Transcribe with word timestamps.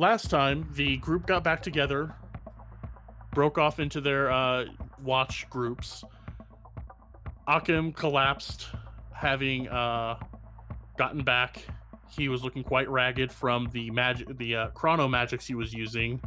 last 0.00 0.30
time 0.30 0.66
the 0.74 0.96
group 0.96 1.26
got 1.26 1.44
back 1.44 1.62
together, 1.62 2.14
broke 3.34 3.58
off 3.58 3.78
into 3.78 4.00
their 4.00 4.30
uh, 4.30 4.64
watch 5.04 5.48
groups. 5.50 6.02
Akim 7.46 7.92
collapsed, 7.92 8.68
having 9.12 9.68
uh, 9.68 10.16
gotten 10.96 11.22
back. 11.22 11.62
He 12.08 12.28
was 12.28 12.42
looking 12.42 12.64
quite 12.64 12.88
ragged 12.88 13.30
from 13.30 13.68
the 13.72 13.90
magic, 13.90 14.38
the 14.38 14.56
uh, 14.56 14.68
chrono 14.68 15.06
magics 15.06 15.46
he 15.46 15.54
was 15.54 15.72
using, 15.74 16.20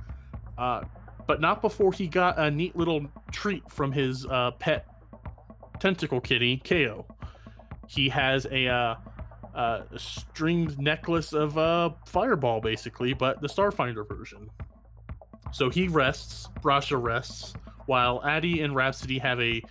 uh, 0.58 0.82
but 1.26 1.42
not 1.42 1.62
before 1.62 1.92
he 1.92 2.08
got 2.08 2.38
a 2.38 2.52
neat 2.52 2.76
little 2.76 3.08
treat 3.32 3.64
from 3.71 3.92
his 3.92 4.26
uh, 4.28 4.52
pet 4.60 4.86
tentacle 5.80 6.21
kitty, 6.21 6.58
Ko. 6.58 7.05
He 7.88 8.08
has 8.10 8.46
a 8.52 8.98
uh, 9.55 9.81
a 9.91 9.99
stringed 9.99 10.79
necklace 10.79 11.33
of 11.33 11.57
uh, 11.57 11.91
Fireball, 12.05 12.61
basically, 12.61 13.13
but 13.13 13.41
the 13.41 13.47
Starfinder 13.47 14.07
version. 14.07 14.49
So 15.52 15.70
he 15.70 15.88
rests, 15.88 16.49
Brasha 16.61 17.02
rests, 17.02 17.53
while 17.85 18.23
Addy 18.25 18.61
and 18.61 18.75
Rhapsody 18.75 19.20
have 19.20 19.39
a 19.39 19.61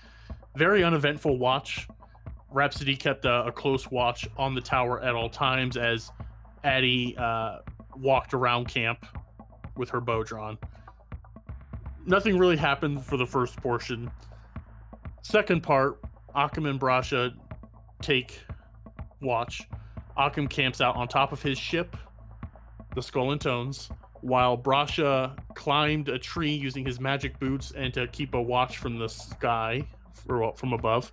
very 0.56 0.84
uneventful 0.84 1.38
watch. 1.38 1.88
Rhapsody 2.50 2.95
kept 2.96 3.24
a, 3.24 3.46
a 3.46 3.52
close 3.52 3.90
watch 3.90 4.28
on 4.37 4.54
the 4.54 4.60
tower 4.60 5.02
at 5.02 5.14
all 5.14 5.30
times 5.30 5.76
as 5.76 6.12
Addy 6.62 7.16
uh, 7.18 7.59
walked 7.96 8.34
around 8.34 8.68
camp 8.68 9.06
with 9.76 9.88
her 9.90 10.01
bow 10.01 10.23
drawn. 10.23 10.59
Nothing 12.04 12.37
really 12.38 12.56
happened 12.56 13.04
for 13.04 13.16
the 13.16 13.26
first 13.26 13.56
portion. 13.56 14.10
Second 15.23 15.62
part, 15.62 16.01
Akim 16.34 16.66
and 16.66 16.78
Brasha 16.78 17.32
take 18.01 18.40
watch. 19.22 19.66
Akim 20.16 20.46
camps 20.46 20.80
out 20.80 20.96
on 20.96 21.08
top 21.08 21.32
of 21.32 21.42
his 21.42 21.56
ship, 21.58 21.96
the 22.94 23.02
Skull 23.02 23.32
and 23.32 23.40
Tones, 23.40 23.90
while 24.20 24.56
Brasha 24.56 25.36
climbed 25.54 26.08
a 26.08 26.18
tree 26.18 26.52
using 26.52 26.84
his 26.84 27.00
magic 27.00 27.38
boots 27.38 27.72
and 27.74 27.92
to 27.95 28.06
keep 28.09 28.34
a 28.34 28.40
watch 28.40 28.79
from 28.79 28.98
the 28.98 29.09
sky, 29.09 29.87
or 30.29 30.54
from 30.54 30.73
above. 30.73 31.12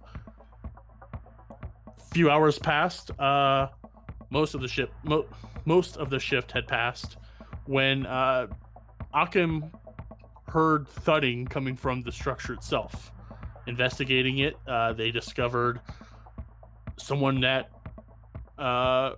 Few 2.11 2.29
hours 2.29 2.59
passed. 2.59 3.11
Uh, 3.19 3.67
most 4.29 4.53
of 4.53 4.61
the 4.61 4.67
ship, 4.67 4.91
mo- 5.03 5.25
most 5.65 5.97
of 5.97 6.09
the 6.09 6.19
shift 6.19 6.51
had 6.51 6.67
passed 6.67 7.17
when 7.65 8.05
uh, 8.05 8.47
Akim 9.13 9.71
heard 10.47 10.87
thudding 10.87 11.45
coming 11.45 11.75
from 11.75 12.01
the 12.01 12.11
structure 12.11 12.53
itself. 12.53 13.11
Investigating 13.67 14.39
it, 14.39 14.57
uh, 14.67 14.93
they 14.93 15.11
discovered 15.11 15.79
someone 16.97 17.39
that 17.41 17.69
uh, 18.59 19.15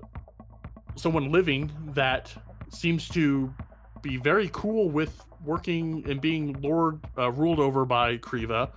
someone 0.95 1.31
living 1.31 1.71
that 1.93 2.33
seems 2.69 3.07
to 3.09 3.53
be 4.01 4.17
very 4.17 4.49
cool 4.53 4.89
with 4.89 5.23
working 5.43 6.03
and 6.09 6.21
being 6.21 6.53
lord 6.61 6.99
uh, 7.17 7.31
ruled 7.31 7.59
over 7.59 7.85
by 7.85 8.17
Kriva. 8.17 8.69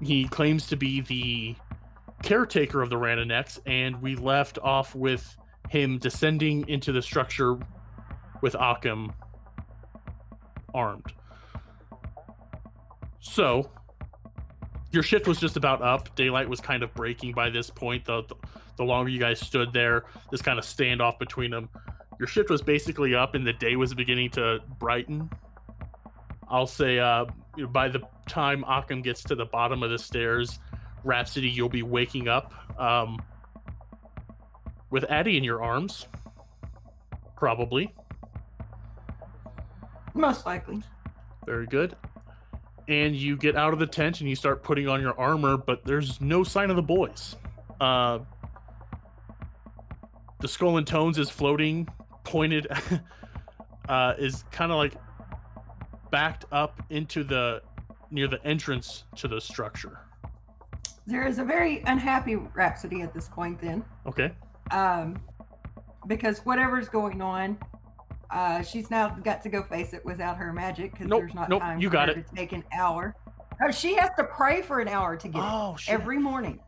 He 0.00 0.28
claims 0.28 0.66
to 0.68 0.76
be 0.76 1.00
the 1.00 1.56
caretaker 2.22 2.82
of 2.82 2.90
the 2.90 2.96
Rananex, 2.96 3.58
and 3.66 4.00
we 4.02 4.14
left 4.14 4.58
off 4.62 4.94
with 4.94 5.36
him 5.68 5.98
descending 5.98 6.68
into 6.68 6.92
the 6.92 7.02
structure 7.02 7.58
with 8.42 8.54
Akim 8.54 9.12
armed. 10.74 11.12
So, 13.20 13.70
your 14.92 15.02
shift 15.02 15.26
was 15.26 15.40
just 15.40 15.56
about 15.56 15.82
up. 15.82 16.14
Daylight 16.14 16.48
was 16.48 16.60
kind 16.60 16.82
of 16.82 16.94
breaking 16.94 17.32
by 17.32 17.50
this 17.50 17.70
point. 17.70 18.04
The, 18.04 18.22
the, 18.22 18.36
the 18.76 18.84
longer 18.84 19.10
you 19.10 19.18
guys 19.18 19.40
stood 19.40 19.72
there, 19.72 20.04
this 20.30 20.42
kind 20.42 20.58
of 20.58 20.64
standoff 20.64 21.18
between 21.18 21.50
them, 21.50 21.68
your 22.18 22.28
shift 22.28 22.50
was 22.50 22.62
basically 22.62 23.14
up 23.14 23.34
and 23.34 23.46
the 23.46 23.52
day 23.52 23.76
was 23.76 23.94
beginning 23.94 24.30
to 24.30 24.60
brighten. 24.78 25.30
I'll 26.48 26.66
say 26.66 26.98
uh, 26.98 27.26
by 27.70 27.88
the 27.88 28.00
time 28.28 28.64
Akim 28.64 29.02
gets 29.02 29.22
to 29.24 29.34
the 29.34 29.46
bottom 29.46 29.82
of 29.82 29.90
the 29.90 29.98
stairs, 29.98 30.58
Rhapsody, 31.04 31.48
you'll 31.48 31.68
be 31.68 31.82
waking 31.82 32.28
up 32.28 32.52
um, 32.80 33.18
with 34.90 35.04
Addy 35.10 35.36
in 35.36 35.44
your 35.44 35.62
arms, 35.62 36.06
probably. 37.36 37.94
Most 40.14 40.46
likely. 40.46 40.82
Very 41.44 41.66
good 41.66 41.96
and 42.88 43.16
you 43.16 43.36
get 43.36 43.56
out 43.56 43.72
of 43.72 43.78
the 43.78 43.86
tent 43.86 44.20
and 44.20 44.28
you 44.28 44.36
start 44.36 44.62
putting 44.62 44.88
on 44.88 45.00
your 45.00 45.18
armor, 45.18 45.56
but 45.56 45.84
there's 45.84 46.20
no 46.20 46.44
sign 46.44 46.70
of 46.70 46.76
the 46.76 46.82
boys. 46.82 47.36
Uh, 47.80 48.20
the 50.40 50.48
skull 50.48 50.76
and 50.76 50.86
tones 50.86 51.18
is 51.18 51.30
floating, 51.30 51.88
pointed, 52.24 52.66
uh, 53.88 54.14
is 54.18 54.44
kind 54.50 54.70
of 54.72 54.78
like 54.78 54.94
backed 56.10 56.44
up 56.52 56.82
into 56.90 57.24
the 57.24 57.62
near 58.10 58.28
the 58.28 58.44
entrance 58.46 59.04
to 59.16 59.28
the 59.28 59.40
structure. 59.40 60.00
There 61.06 61.26
is 61.26 61.38
a 61.38 61.44
very 61.44 61.82
unhappy 61.86 62.36
Rhapsody 62.36 63.02
at 63.02 63.12
this 63.14 63.28
point, 63.28 63.60
then. 63.60 63.84
Okay. 64.06 64.32
Um, 64.70 65.20
because 66.06 66.38
whatever's 66.40 66.88
going 66.88 67.20
on, 67.22 67.58
uh, 68.30 68.62
she's 68.62 68.90
now 68.90 69.08
got 69.10 69.42
to 69.42 69.48
go 69.48 69.62
face 69.62 69.92
it 69.92 70.04
without 70.04 70.36
her 70.36 70.52
magic 70.52 70.92
because 70.92 71.06
Nope, 71.06 71.20
there's 71.20 71.34
not 71.34 71.48
nope, 71.48 71.62
time 71.62 71.80
you 71.80 71.88
for 71.88 71.92
got 71.92 72.08
it. 72.08 72.26
to 72.26 72.34
take 72.34 72.52
an 72.52 72.64
hour. 72.76 73.14
Oh, 73.62 73.70
she 73.70 73.94
has 73.94 74.10
to 74.18 74.24
pray 74.24 74.62
for 74.62 74.80
an 74.80 74.88
hour 74.88 75.16
to 75.16 75.28
get 75.28 75.40
Oh 75.42 75.74
it 75.74 75.80
shit. 75.80 75.94
every 75.94 76.18
morning. 76.18 76.60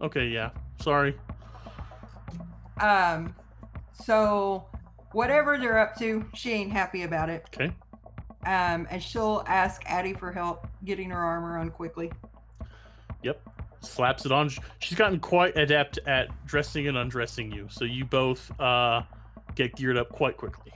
Okay, 0.00 0.26
yeah. 0.26 0.50
Sorry. 0.80 1.16
Um, 2.80 3.34
so 3.92 4.66
whatever 5.12 5.58
they're 5.58 5.78
up 5.78 5.96
to, 5.98 6.24
she 6.34 6.52
ain't 6.52 6.72
happy 6.72 7.02
about 7.02 7.28
it. 7.28 7.44
Okay. 7.54 7.72
Um, 8.44 8.88
and 8.90 9.00
she'll 9.00 9.44
ask 9.46 9.82
Addie 9.86 10.14
for 10.14 10.32
help 10.32 10.66
getting 10.84 11.10
her 11.10 11.18
armor 11.18 11.58
on 11.58 11.70
quickly. 11.70 12.10
Yep. 13.22 13.40
Slaps 13.80 14.26
it 14.26 14.32
on. 14.32 14.50
She's 14.80 14.98
gotten 14.98 15.20
quite 15.20 15.56
adept 15.56 15.98
at 16.06 16.28
dressing 16.46 16.88
and 16.88 16.96
undressing 16.96 17.52
you, 17.52 17.68
so 17.70 17.84
you 17.84 18.04
both 18.04 18.50
uh, 18.60 19.02
get 19.54 19.74
geared 19.76 19.96
up 19.96 20.08
quite 20.08 20.36
quickly. 20.36 20.72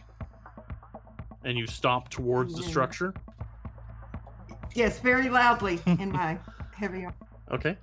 And 1.44 1.56
you 1.56 1.66
stomp 1.66 2.08
towards 2.08 2.54
the 2.54 2.62
structure. 2.62 3.14
Yes, 4.74 4.98
very 4.98 5.28
loudly 5.28 5.80
in 5.86 6.12
my 6.12 6.38
heavy. 6.74 7.06
Okay. 7.50 7.76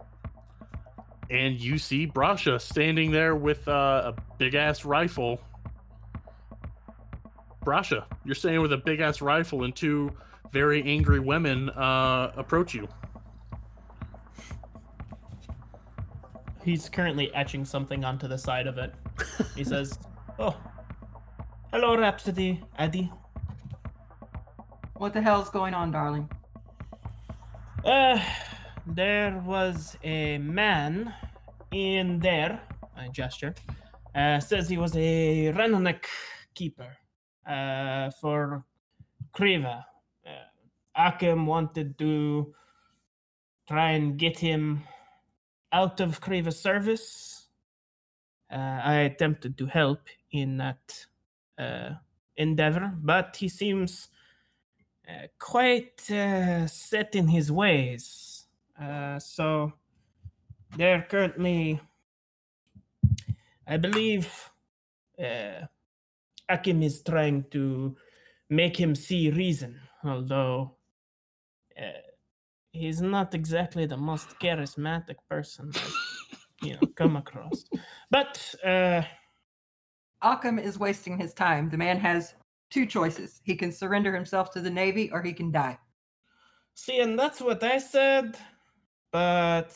And 1.29 1.59
you 1.59 1.77
see 1.77 2.05
Brasha 2.07 2.59
standing 2.59 3.11
there 3.11 3.35
with 3.35 3.67
uh, 3.67 4.13
a 4.13 4.21
big 4.37 4.55
ass 4.55 4.85
rifle. 4.85 5.39
Brasha, 7.65 8.05
you're 8.25 8.35
standing 8.35 8.61
with 8.61 8.73
a 8.73 8.77
big 8.77 8.99
ass 8.99 9.21
rifle, 9.21 9.63
and 9.63 9.75
two 9.75 10.11
very 10.51 10.83
angry 10.83 11.19
women 11.19 11.69
uh, 11.69 12.31
approach 12.35 12.73
you. 12.73 12.87
He's 16.63 16.87
currently 16.87 17.33
etching 17.33 17.65
something 17.65 18.05
onto 18.05 18.27
the 18.27 18.37
side 18.37 18.67
of 18.67 18.77
it. 18.77 18.93
He 19.55 19.63
says, 19.63 19.97
"Oh, 20.39 20.55
hello, 21.71 21.97
Rhapsody, 21.97 22.61
Addy. 22.77 23.11
What 24.95 25.13
the 25.13 25.21
hell's 25.21 25.49
going 25.49 25.73
on, 25.73 25.91
darling? 25.91 26.29
Uh, 27.83 28.17
there 28.87 29.41
was 29.45 29.97
a 30.03 30.37
man 30.37 31.13
in 31.71 32.19
there. 32.19 32.61
I 32.95 33.07
gesture. 33.09 33.55
Uh, 34.15 34.39
says 34.39 34.69
he 34.69 34.77
was 34.77 34.95
a 34.95 35.51
Rananek 35.53 36.05
keeper. 36.53 36.97
Uh, 37.45 38.09
for 38.21 38.63
Kriva. 39.35 39.83
Uh, 40.25 40.29
Akim 40.95 41.45
wanted 41.45 41.97
to 41.97 42.53
try 43.67 43.91
and 43.91 44.17
get 44.17 44.39
him 44.39 44.83
out 45.73 45.99
of 45.99 46.21
Kriva's 46.21 46.57
service. 46.57 47.47
Uh, 48.49 48.79
I 48.81 48.93
attempted 48.99 49.57
to 49.57 49.65
help 49.65 50.07
in 50.31 50.55
that 50.57 51.05
uh, 51.57 51.89
endeavor, 52.37 52.93
but 53.01 53.35
he 53.35 53.49
seems 53.49 54.07
uh, 55.09 55.27
quite 55.37 56.09
uh, 56.09 56.65
set 56.67 57.13
in 57.13 57.27
his 57.27 57.51
ways. 57.51 58.32
Uh, 58.79 59.19
so 59.19 59.73
they're 60.77 61.05
currently, 61.09 61.79
I 63.67 63.77
believe, 63.77 64.31
uh, 65.19 65.65
Akim 66.49 66.83
is 66.83 67.01
trying 67.03 67.45
to 67.51 67.95
make 68.49 68.75
him 68.77 68.95
see 68.95 69.29
reason, 69.31 69.79
although 70.03 70.75
uh, 71.77 72.01
he's 72.71 73.01
not 73.01 73.33
exactly 73.33 73.85
the 73.85 73.97
most 73.97 74.27
charismatic 74.39 75.15
person 75.29 75.71
I've 75.75 76.13
you 76.63 76.73
know 76.73 76.87
come 76.95 77.15
across. 77.15 77.65
But 78.09 78.55
uh, 78.63 79.03
Occam 80.21 80.59
is 80.59 80.79
wasting 80.79 81.17
his 81.17 81.33
time. 81.33 81.69
The 81.69 81.77
man 81.77 81.99
has 81.99 82.33
two 82.69 82.85
choices. 82.85 83.41
He 83.43 83.55
can 83.55 83.71
surrender 83.71 84.13
himself 84.13 84.51
to 84.51 84.61
the 84.61 84.69
Navy 84.69 85.11
or 85.11 85.21
he 85.21 85.33
can 85.33 85.51
die. 85.51 85.77
See, 86.75 86.99
and 86.99 87.19
that's 87.19 87.39
what 87.39 87.63
I 87.63 87.77
said, 87.77 88.37
but 89.13 89.71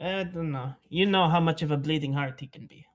I 0.00 0.22
don't 0.22 0.52
know. 0.52 0.74
You 0.88 1.04
know 1.04 1.28
how 1.28 1.40
much 1.40 1.60
of 1.60 1.72
a 1.72 1.76
bleeding 1.76 2.14
heart 2.14 2.40
he 2.40 2.46
can 2.46 2.66
be. 2.66 2.86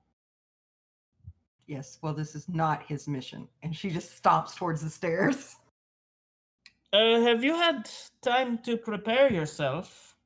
Yes, 1.68 1.98
well, 2.02 2.14
this 2.14 2.34
is 2.34 2.48
not 2.48 2.82
his 2.88 3.06
mission. 3.06 3.46
And 3.62 3.76
she 3.76 3.90
just 3.90 4.20
stomps 4.20 4.56
towards 4.56 4.82
the 4.82 4.90
stairs. 4.90 5.56
Uh, 6.92 7.20
have 7.20 7.44
you 7.44 7.54
had 7.54 7.90
time 8.22 8.58
to 8.58 8.76
prepare 8.76 9.30
yourself? 9.30 10.16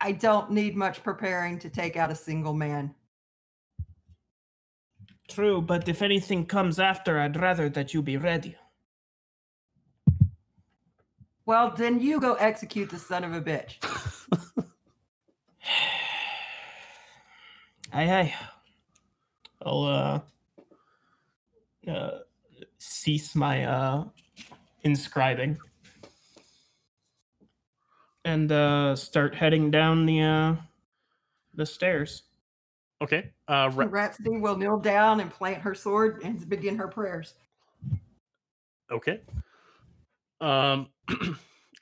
I 0.00 0.12
don't 0.12 0.52
need 0.52 0.76
much 0.76 1.02
preparing 1.02 1.58
to 1.58 1.68
take 1.68 1.96
out 1.96 2.10
a 2.10 2.14
single 2.14 2.54
man. 2.54 2.94
True, 5.28 5.60
but 5.60 5.88
if 5.88 6.02
anything 6.02 6.46
comes 6.46 6.78
after, 6.78 7.18
I'd 7.18 7.40
rather 7.40 7.68
that 7.70 7.92
you 7.92 8.02
be 8.02 8.16
ready. 8.16 8.56
Well, 11.48 11.70
then 11.70 11.98
you 11.98 12.20
go 12.20 12.34
execute 12.34 12.90
the 12.90 12.98
son 12.98 13.24
of 13.24 13.32
a 13.32 13.40
bitch. 13.40 13.76
Aye, 17.90 18.10
aye. 18.12 18.34
I'll 19.64 19.84
uh, 19.84 20.20
uh, 21.90 22.18
cease 22.76 23.34
my 23.34 23.64
uh, 23.64 24.04
inscribing 24.82 25.56
and 28.26 28.52
uh, 28.52 28.94
start 28.94 29.34
heading 29.34 29.70
down 29.70 30.04
the 30.04 30.20
uh, 30.20 30.54
the 31.54 31.64
stairs. 31.64 32.24
Okay. 33.00 33.32
Uh, 33.48 33.70
Ra- 33.74 33.86
Rhapsody 33.88 34.36
will 34.36 34.58
kneel 34.58 34.76
down 34.76 35.20
and 35.20 35.30
plant 35.30 35.62
her 35.62 35.74
sword 35.74 36.20
and 36.22 36.46
begin 36.46 36.76
her 36.76 36.88
prayers. 36.88 37.32
okay. 38.90 39.22
Um, 40.40 40.88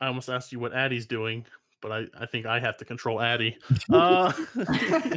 I 0.01 0.07
almost 0.07 0.29
asked 0.29 0.53
you 0.53 0.59
what 0.59 0.75
Addie's 0.75 1.07
doing, 1.07 1.45
but 1.81 1.93
I, 1.93 2.07
I 2.19 2.27
think 2.27 2.47
I 2.47 2.61
have 2.61 2.77
to 2.79 2.85
control 2.85 3.21
Addie. 3.21 3.57
Uh, 3.93 4.33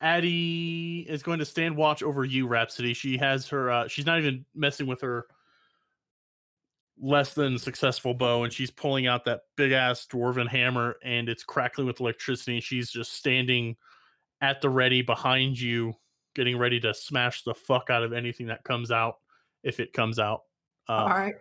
Addie 0.00 1.06
is 1.08 1.22
going 1.22 1.38
to 1.38 1.44
stand 1.44 1.76
watch 1.76 2.02
over 2.02 2.24
you, 2.24 2.48
Rhapsody. 2.48 2.92
She 2.92 3.16
has 3.18 3.48
her. 3.48 3.70
Uh, 3.70 3.88
she's 3.88 4.06
not 4.06 4.18
even 4.18 4.44
messing 4.54 4.86
with 4.86 5.00
her 5.02 5.26
less 7.00 7.34
than 7.34 7.56
successful 7.56 8.12
bow, 8.12 8.42
and 8.42 8.52
she's 8.52 8.70
pulling 8.70 9.06
out 9.06 9.24
that 9.24 9.42
big 9.56 9.70
ass 9.70 10.06
dwarven 10.10 10.48
hammer, 10.48 10.96
and 11.04 11.28
it's 11.28 11.44
crackling 11.44 11.86
with 11.86 12.00
electricity. 12.00 12.54
And 12.54 12.62
she's 12.62 12.90
just 12.90 13.12
standing 13.12 13.76
at 14.40 14.60
the 14.60 14.68
ready 14.68 15.02
behind 15.02 15.60
you, 15.60 15.94
getting 16.34 16.58
ready 16.58 16.80
to 16.80 16.92
smash 16.92 17.44
the 17.44 17.54
fuck 17.54 17.88
out 17.88 18.02
of 18.02 18.12
anything 18.12 18.48
that 18.48 18.64
comes 18.64 18.90
out 18.90 19.18
if 19.62 19.78
it 19.78 19.92
comes 19.92 20.18
out. 20.18 20.42
Uh, 20.88 20.92
All 20.92 21.08
right. 21.08 21.34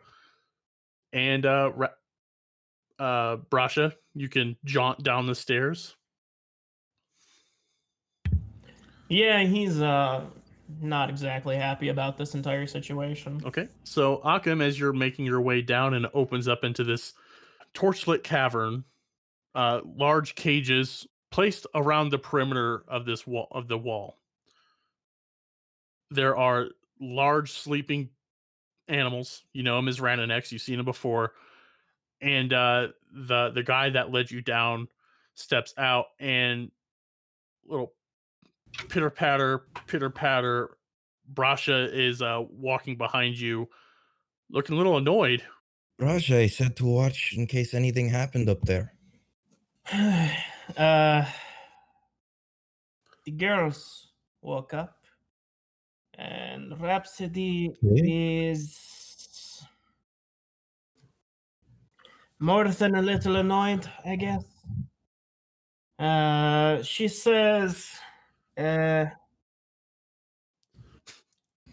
And 1.14 1.46
uh, 1.46 1.72
Ra- 1.76 1.88
uh, 3.00 3.38
Brasha, 3.50 3.94
you 4.14 4.30
can 4.30 4.56
jaunt 4.66 5.04
down 5.04 5.26
the 5.26 5.36
stairs. 5.36 5.96
Yeah, 9.08 9.44
he's 9.44 9.82
uh 9.82 10.24
not 10.80 11.10
exactly 11.10 11.58
happy 11.58 11.90
about 11.90 12.18
this 12.18 12.34
entire 12.34 12.66
situation. 12.66 13.42
Okay. 13.46 13.68
So 13.84 14.22
Akim, 14.24 14.62
as 14.62 14.80
you're 14.80 14.94
making 14.94 15.26
your 15.26 15.42
way 15.42 15.62
down 15.62 15.96
and 15.96 16.08
opens 16.14 16.48
up 16.48 16.64
into 16.64 16.86
this 16.86 17.14
torchlit 17.74 18.24
cavern, 18.24 18.86
uh, 19.54 19.82
large 19.84 20.36
cages 20.36 21.08
placed 21.30 21.68
around 21.76 22.10
the 22.10 22.18
perimeter 22.18 22.84
of 22.88 23.06
this 23.06 23.28
wall 23.28 23.48
of 23.52 23.68
the 23.68 23.78
wall. 23.78 24.18
There 26.10 26.38
are 26.38 26.70
large 27.00 27.52
sleeping 27.52 28.10
animals. 28.92 29.44
You 29.54 29.64
know 29.64 29.80
him 29.80 29.88
as 29.88 30.00
Ranoneks. 30.00 30.52
You've 30.52 30.62
seen 30.62 30.80
him 30.80 30.86
before. 30.86 31.34
And 32.22 32.54
uh, 32.54 32.90
the 33.12 33.52
the 33.52 33.64
guy 33.64 33.90
that 33.90 34.12
led 34.12 34.30
you 34.30 34.42
down 34.42 34.88
steps 35.36 35.74
out 35.78 36.08
and 36.20 36.70
little 37.66 37.94
pitter 38.90 39.10
patter, 39.10 39.64
pitter 39.88 40.10
patter. 40.10 40.78
Brasha 41.34 41.90
is 41.94 42.22
uh, 42.22 42.44
walking 42.52 42.98
behind 42.98 43.40
you, 43.40 43.70
looking 44.50 44.76
a 44.76 44.78
little 44.78 44.98
annoyed. 44.98 45.42
Rajay 45.98 46.50
said 46.50 46.76
to 46.78 46.86
watch 46.86 47.34
in 47.38 47.48
case 47.48 47.74
anything 47.74 48.10
happened 48.10 48.50
up 48.50 48.62
there. 48.62 48.94
uh 50.78 51.26
the 53.26 53.32
girls 53.32 54.10
woke 54.42 54.74
up 54.74 55.01
and 56.22 56.80
Rhapsody 56.80 57.72
Okay. 57.84 58.52
is 58.52 59.64
more 62.40 62.68
than 62.68 62.96
a 62.96 63.02
little 63.02 63.36
annoyed, 63.38 63.88
I 64.06 64.16
guess. 64.16 64.44
Uh 66.00 66.82
she 66.84 67.08
says 67.08 67.90
uh 68.58 69.06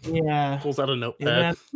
yeah 0.03 0.59
Pulls 0.61 0.79
out 0.79 0.89
a 0.89 0.95
notepad. 0.95 1.55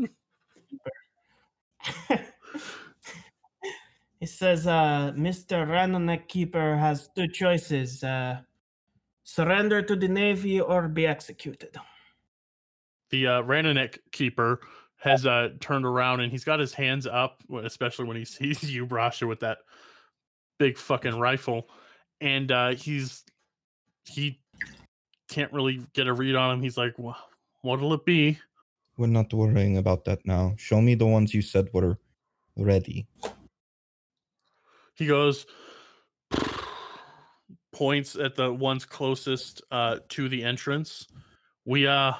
he 4.19 4.25
says, 4.25 4.65
uh, 4.67 5.11
Mr. 5.17 5.67
Ranonek 5.67 6.27
Keeper 6.29 6.77
has 6.77 7.09
two 7.13 7.27
choices 7.27 8.01
uh, 8.03 8.39
surrender 9.23 9.81
to 9.81 9.95
the 9.97 10.07
Navy 10.07 10.61
or 10.61 10.87
be 10.87 11.05
executed. 11.05 11.75
The 13.09 13.27
uh, 13.27 13.41
Ranonek 13.43 13.99
keeper 14.11 14.61
has 14.97 15.25
uh, 15.25 15.49
turned 15.59 15.85
around 15.85 16.21
and 16.21 16.31
he's 16.31 16.43
got 16.43 16.59
his 16.59 16.73
hands 16.73 17.05
up, 17.05 17.43
especially 17.63 18.05
when 18.05 18.17
he 18.17 18.25
sees 18.25 18.63
you, 18.73 18.87
Brasha, 18.87 19.27
with 19.27 19.39
that 19.41 19.59
big 20.59 20.77
fucking 20.77 21.17
rifle, 21.17 21.69
and 22.21 22.51
uh, 22.51 22.69
he's 22.69 23.23
he 24.05 24.39
can't 25.29 25.51
really 25.51 25.85
get 25.93 26.07
a 26.07 26.13
read 26.13 26.35
on 26.35 26.55
him. 26.55 26.61
He's 26.61 26.77
like, 26.77 26.97
"Wha- 26.97 27.15
"What'll 27.61 27.93
it 27.93 28.05
be?" 28.05 28.39
We're 28.97 29.07
not 29.07 29.33
worrying 29.33 29.77
about 29.77 30.05
that 30.05 30.19
now. 30.25 30.53
Show 30.57 30.79
me 30.79 30.95
the 30.95 31.07
ones 31.07 31.33
you 31.33 31.41
said 31.41 31.69
were 31.73 31.97
ready. 32.55 33.07
He 34.95 35.07
goes, 35.07 35.47
points 37.73 38.15
at 38.15 38.35
the 38.35 38.53
ones 38.53 38.85
closest 38.85 39.63
uh, 39.71 39.97
to 40.09 40.29
the 40.29 40.43
entrance. 40.43 41.07
We 41.65 41.87
uh, 41.87 42.13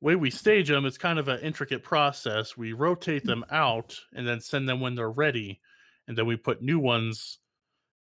way 0.00 0.16
we 0.16 0.30
stage 0.30 0.68
them, 0.68 0.86
it's 0.86 0.98
kind 0.98 1.18
of 1.18 1.28
an 1.28 1.40
intricate 1.40 1.82
process. 1.82 2.56
We 2.56 2.72
rotate 2.72 3.24
them 3.24 3.44
out 3.50 3.98
and 4.14 4.26
then 4.26 4.40
send 4.40 4.68
them 4.68 4.80
when 4.80 4.94
they're 4.94 5.10
ready, 5.10 5.60
and 6.06 6.16
then 6.16 6.26
we 6.26 6.36
put 6.36 6.62
new 6.62 6.78
ones 6.78 7.38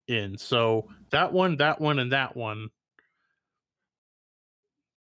in. 0.08 0.38
So 0.38 0.90
that 1.12 1.34
one, 1.34 1.58
that 1.58 1.82
one, 1.82 2.00
and 2.00 2.12
that 2.12 2.36
one, 2.36 2.70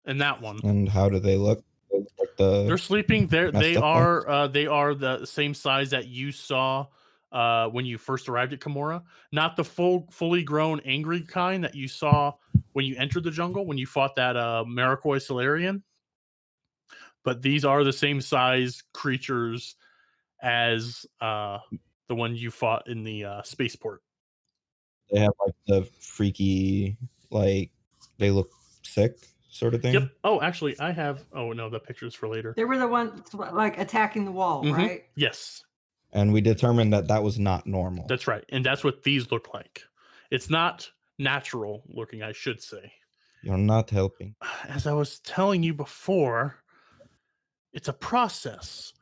and 0.05 0.21
that 0.21 0.41
one. 0.41 0.59
And 0.65 0.89
how 0.89 1.09
do 1.09 1.19
they 1.19 1.37
look? 1.37 1.65
They 1.91 1.99
look 1.99 2.13
like 2.19 2.37
the 2.37 2.67
They're 2.67 2.79
sleeping. 2.79 3.27
They're 3.27 3.53
they 3.53 3.77
are 3.77 4.29
uh, 4.29 4.49
they 4.49 4.67
are 4.67 4.95
the 4.95 5.25
same 5.25 5.55
size 5.55 5.91
that 5.91 6.09
you 6.09 6.33
saw 6.33 6.87
uh, 7.33 7.69
when 7.69 7.87
you 7.87 7.99
first 7.99 8.29
arrived 8.29 8.53
at 8.53 8.61
Kimura. 8.61 9.03
Not 9.33 9.57
the 9.57 9.65
full 9.65 10.07
fully 10.11 10.43
grown 10.43 10.81
angry 10.81 11.23
kind 11.23 11.65
that 11.65 11.75
you 11.75 11.89
saw 11.89 12.33
when 12.73 12.85
you 12.85 12.97
entered 12.97 13.25
the 13.25 13.31
jungle 13.31 13.67
when 13.67 13.79
you 13.79 13.87
fought 13.87 14.17
that 14.17 14.37
uh, 14.37 14.65
Solarian. 15.19 15.83
But 17.25 17.43
these 17.43 17.65
are 17.65 17.85
the 17.85 17.93
same 17.93 18.21
size 18.21 18.83
creatures 18.95 19.75
as 20.43 21.05
uh, 21.21 21.59
the 22.09 22.15
one 22.15 22.37
you 22.37 22.51
fought 22.51 22.89
in 22.89 23.05
the 23.05 23.25
uh, 23.25 23.43
spaceport. 23.43 24.03
they 25.11 25.21
have 25.21 25.33
like 25.45 25.55
the 25.67 25.83
freaky 26.01 26.97
like 27.31 27.71
they 28.19 28.31
look 28.31 28.51
sick 28.83 29.17
sort 29.51 29.75
of 29.75 29.83
thing. 29.83 29.95
Yep. 29.95 30.11
Oh, 30.25 30.41
actually, 30.41 30.79
I 30.79 30.93
have. 30.93 31.25
Oh 31.33 31.53
no, 31.53 31.69
the 31.69 31.81
pictures 31.81 32.15
for 32.15 32.29
later. 32.29 32.55
They 32.57 32.65
were 32.65 32.79
the 32.79 32.87
ones 32.89 33.23
like 33.35 33.79
attacking 33.79 34.25
the 34.25 34.33
wall, 34.33 34.63
Mhm. 34.65 34.73
right? 34.77 35.05
Yes, 35.17 35.65
And 36.13 36.33
we 36.33 36.41
determined 36.41 36.93
that 36.93 37.09
that 37.09 37.23
was 37.23 37.39
not 37.39 37.67
normal. 37.67 38.07
that's 38.09 38.27
right, 38.27 38.45
and 38.51 38.65
that's 38.65 38.85
what 38.85 39.03
these 39.03 39.31
look 39.31 39.53
like. 39.53 39.83
It's 40.31 40.49
not 40.49 40.91
natural 41.19 41.83
looking, 41.89 42.23
I 42.23 42.33
should 42.33 42.63
say. 42.63 42.93
You're 43.43 43.59
not 43.59 43.91
helping. 43.91 44.35
as 44.69 44.87
I 44.87 44.93
was 44.93 45.19
telling 45.21 45.63
you 45.63 45.75
before, 45.75 46.57
it's 47.73 47.89
a 47.89 47.93
process. 47.93 48.93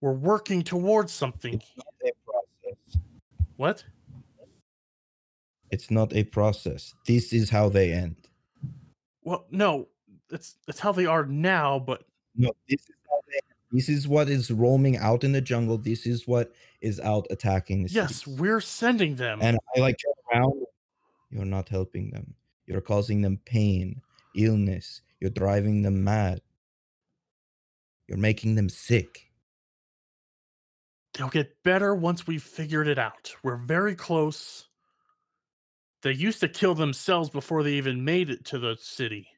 We're 0.00 0.12
working 0.12 0.62
towards 0.62 1.12
something. 1.12 1.54
It's 1.54 1.72
not 1.76 1.86
a 2.04 2.12
process. 2.24 3.02
What? 3.56 3.84
It's 5.70 5.90
not 5.90 6.14
a 6.14 6.24
process. 6.24 6.94
This 7.06 7.32
is 7.32 7.50
how 7.50 7.68
they 7.68 7.92
end. 7.92 8.16
Well, 9.22 9.46
no, 9.50 9.88
that's 10.30 10.56
that's 10.66 10.80
how 10.80 10.92
they 10.92 11.06
are 11.06 11.26
now. 11.26 11.78
But 11.78 12.04
No, 12.36 12.52
this 12.68 12.80
is 12.80 12.94
how 13.08 13.20
they 13.28 13.34
end. 13.34 13.42
This 13.72 13.88
is 13.88 14.08
what 14.08 14.28
is 14.30 14.50
roaming 14.50 14.96
out 14.96 15.24
in 15.24 15.32
the 15.32 15.40
jungle. 15.40 15.76
This 15.76 16.06
is 16.06 16.26
what 16.26 16.52
is 16.80 17.00
out 17.00 17.26
attacking 17.30 17.82
the 17.82 17.90
yes, 17.90 18.22
cities. 18.22 18.38
we're 18.40 18.60
sending 18.60 19.16
them. 19.16 19.40
And 19.42 19.58
I 19.76 19.80
like 19.80 19.96
turn 19.98 20.40
around. 20.40 20.62
You're 21.30 21.44
not 21.44 21.68
helping 21.68 22.10
them. 22.10 22.34
You're 22.66 22.80
causing 22.80 23.20
them 23.20 23.38
pain, 23.44 24.00
illness. 24.34 25.02
You're 25.20 25.30
driving 25.30 25.82
them 25.82 26.02
mad. 26.02 26.40
You're 28.08 28.18
making 28.18 28.54
them 28.54 28.68
sick. 28.68 29.26
They'll 31.14 31.28
get 31.28 31.62
better 31.62 31.94
once 31.94 32.26
we've 32.26 32.42
figured 32.42 32.88
it 32.88 32.98
out. 32.98 33.34
We're 33.42 33.56
very 33.56 33.94
close. 33.94 34.66
They 36.02 36.12
used 36.12 36.40
to 36.40 36.48
kill 36.48 36.74
themselves 36.74 37.28
before 37.28 37.62
they 37.62 37.72
even 37.74 38.04
made 38.04 38.30
it 38.30 38.44
to 38.46 38.58
the 38.58 38.76
city. 38.80 39.28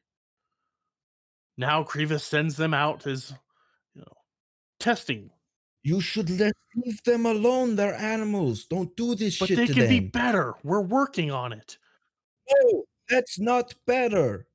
now 1.57 1.83
Grievous 1.83 2.23
sends 2.23 2.55
them 2.55 2.73
out 2.73 3.07
as 3.07 3.33
you 3.95 4.01
know 4.01 4.13
testing. 4.79 5.31
You 5.83 5.99
should 5.99 6.29
let 6.39 6.53
leave 6.75 7.01
them 7.03 7.25
alone. 7.25 7.75
They're 7.75 7.95
animals. 7.95 8.65
Don't 8.65 8.95
do 8.95 9.15
this 9.15 9.39
But 9.39 9.47
shit 9.47 9.57
But 9.57 9.67
they 9.67 9.73
can 9.73 9.83
them. 9.83 9.89
be 9.89 9.99
better. 9.99 10.53
We're 10.63 10.81
working 10.81 11.31
on 11.31 11.51
it. 11.51 11.77
no, 12.63 12.83
that's 13.09 13.39
not 13.39 13.73
better. 13.87 14.45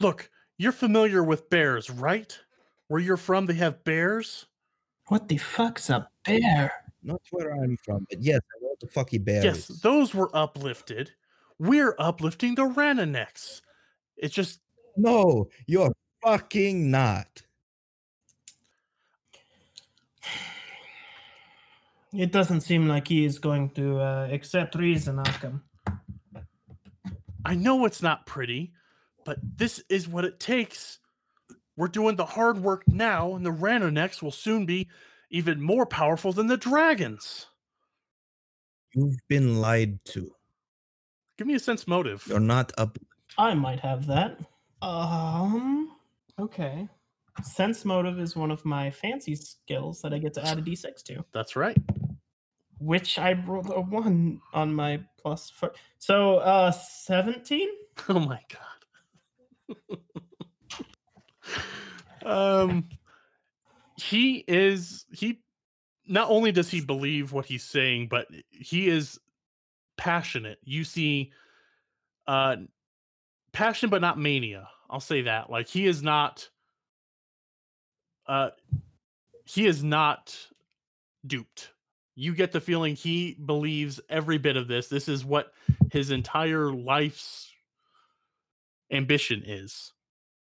Look, 0.00 0.30
you're 0.60 0.72
familiar 0.72 1.22
with 1.24 1.48
bears, 1.48 1.88
right? 1.88 2.38
Where 2.88 3.00
you're 3.00 3.16
from, 3.16 3.46
they 3.46 3.54
have 3.54 3.82
bears. 3.84 4.44
What 5.08 5.26
the 5.26 5.38
fuck's 5.38 5.88
a 5.88 6.06
bear? 6.26 6.70
Not 7.02 7.22
where 7.30 7.52
I'm 7.52 7.78
from, 7.78 8.06
but 8.10 8.20
yes, 8.20 8.40
I 8.54 8.62
know 8.62 8.74
the 8.78 8.86
fuck 8.86 9.08
he 9.08 9.16
bears. 9.16 9.42
Yes, 9.42 9.66
those 9.68 10.14
were 10.14 10.30
uplifted. 10.36 11.12
We're 11.58 11.96
uplifting 11.98 12.56
the 12.56 12.64
Rananeks. 12.64 13.62
It's 14.18 14.34
just 14.34 14.60
no, 14.98 15.48
you're 15.66 15.92
fucking 16.22 16.90
not. 16.90 17.40
It 22.12 22.32
doesn't 22.32 22.60
seem 22.60 22.86
like 22.86 23.08
he 23.08 23.24
is 23.24 23.38
going 23.38 23.70
to 23.70 23.98
uh, 23.98 24.28
accept 24.30 24.74
reason, 24.74 25.20
Occam. 25.20 25.62
I 27.46 27.54
know 27.54 27.86
it's 27.86 28.02
not 28.02 28.26
pretty, 28.26 28.74
but 29.24 29.38
this 29.56 29.82
is 29.88 30.08
what 30.08 30.24
it 30.24 30.40
takes. 30.40 30.98
We're 31.76 31.88
doing 31.88 32.16
the 32.16 32.26
hard 32.26 32.58
work 32.58 32.82
now, 32.86 33.34
and 33.34 33.44
the 33.44 33.50
Ranoneks 33.50 34.22
will 34.22 34.30
soon 34.32 34.66
be 34.66 34.88
even 35.30 35.60
more 35.62 35.86
powerful 35.86 36.32
than 36.32 36.46
the 36.46 36.56
dragons. 36.56 37.46
You've 38.94 39.18
been 39.28 39.60
lied 39.60 40.04
to. 40.06 40.30
Give 41.38 41.46
me 41.46 41.54
a 41.54 41.60
sense 41.60 41.86
motive. 41.86 42.24
You're 42.26 42.40
not 42.40 42.72
up. 42.76 42.98
I 43.38 43.54
might 43.54 43.80
have 43.80 44.06
that. 44.08 44.38
Um. 44.82 45.92
Okay. 46.38 46.88
Sense 47.42 47.84
motive 47.84 48.18
is 48.18 48.36
one 48.36 48.50
of 48.50 48.64
my 48.64 48.90
fancy 48.90 49.34
skills 49.36 50.02
that 50.02 50.12
I 50.12 50.18
get 50.18 50.34
to 50.34 50.46
add 50.46 50.58
a 50.58 50.62
d6 50.62 51.02
to, 51.04 51.24
That's 51.32 51.56
right. 51.56 51.76
which 52.78 53.18
I 53.18 53.32
rolled 53.32 53.70
a 53.70 53.80
one 53.80 54.40
on 54.52 54.74
my 54.74 55.00
plus 55.16 55.48
four. 55.48 55.72
So, 55.98 56.38
uh, 56.38 56.70
17? 56.72 57.68
Oh 58.08 58.18
my 58.18 58.40
god. 58.48 58.79
Um 62.24 62.88
he 63.96 64.44
is 64.48 65.04
he 65.12 65.40
not 66.06 66.30
only 66.30 66.52
does 66.52 66.70
he 66.70 66.80
believe 66.80 67.32
what 67.32 67.46
he's 67.46 67.62
saying, 67.62 68.08
but 68.08 68.26
he 68.50 68.88
is 68.88 69.18
passionate. 69.96 70.58
You 70.64 70.84
see 70.84 71.32
uh 72.26 72.56
passion 73.52 73.90
but 73.90 74.00
not 74.00 74.18
mania. 74.18 74.68
I'll 74.88 75.00
say 75.00 75.22
that. 75.22 75.50
Like 75.50 75.68
he 75.68 75.86
is 75.86 76.02
not 76.02 76.48
uh 78.26 78.50
he 79.44 79.66
is 79.66 79.82
not 79.84 80.36
duped. 81.26 81.70
You 82.14 82.34
get 82.34 82.52
the 82.52 82.60
feeling 82.60 82.96
he 82.96 83.34
believes 83.34 84.00
every 84.08 84.38
bit 84.38 84.56
of 84.56 84.68
this. 84.68 84.88
This 84.88 85.08
is 85.08 85.24
what 85.24 85.52
his 85.90 86.10
entire 86.10 86.72
life's 86.72 87.49
ambition 88.90 89.42
is. 89.46 89.92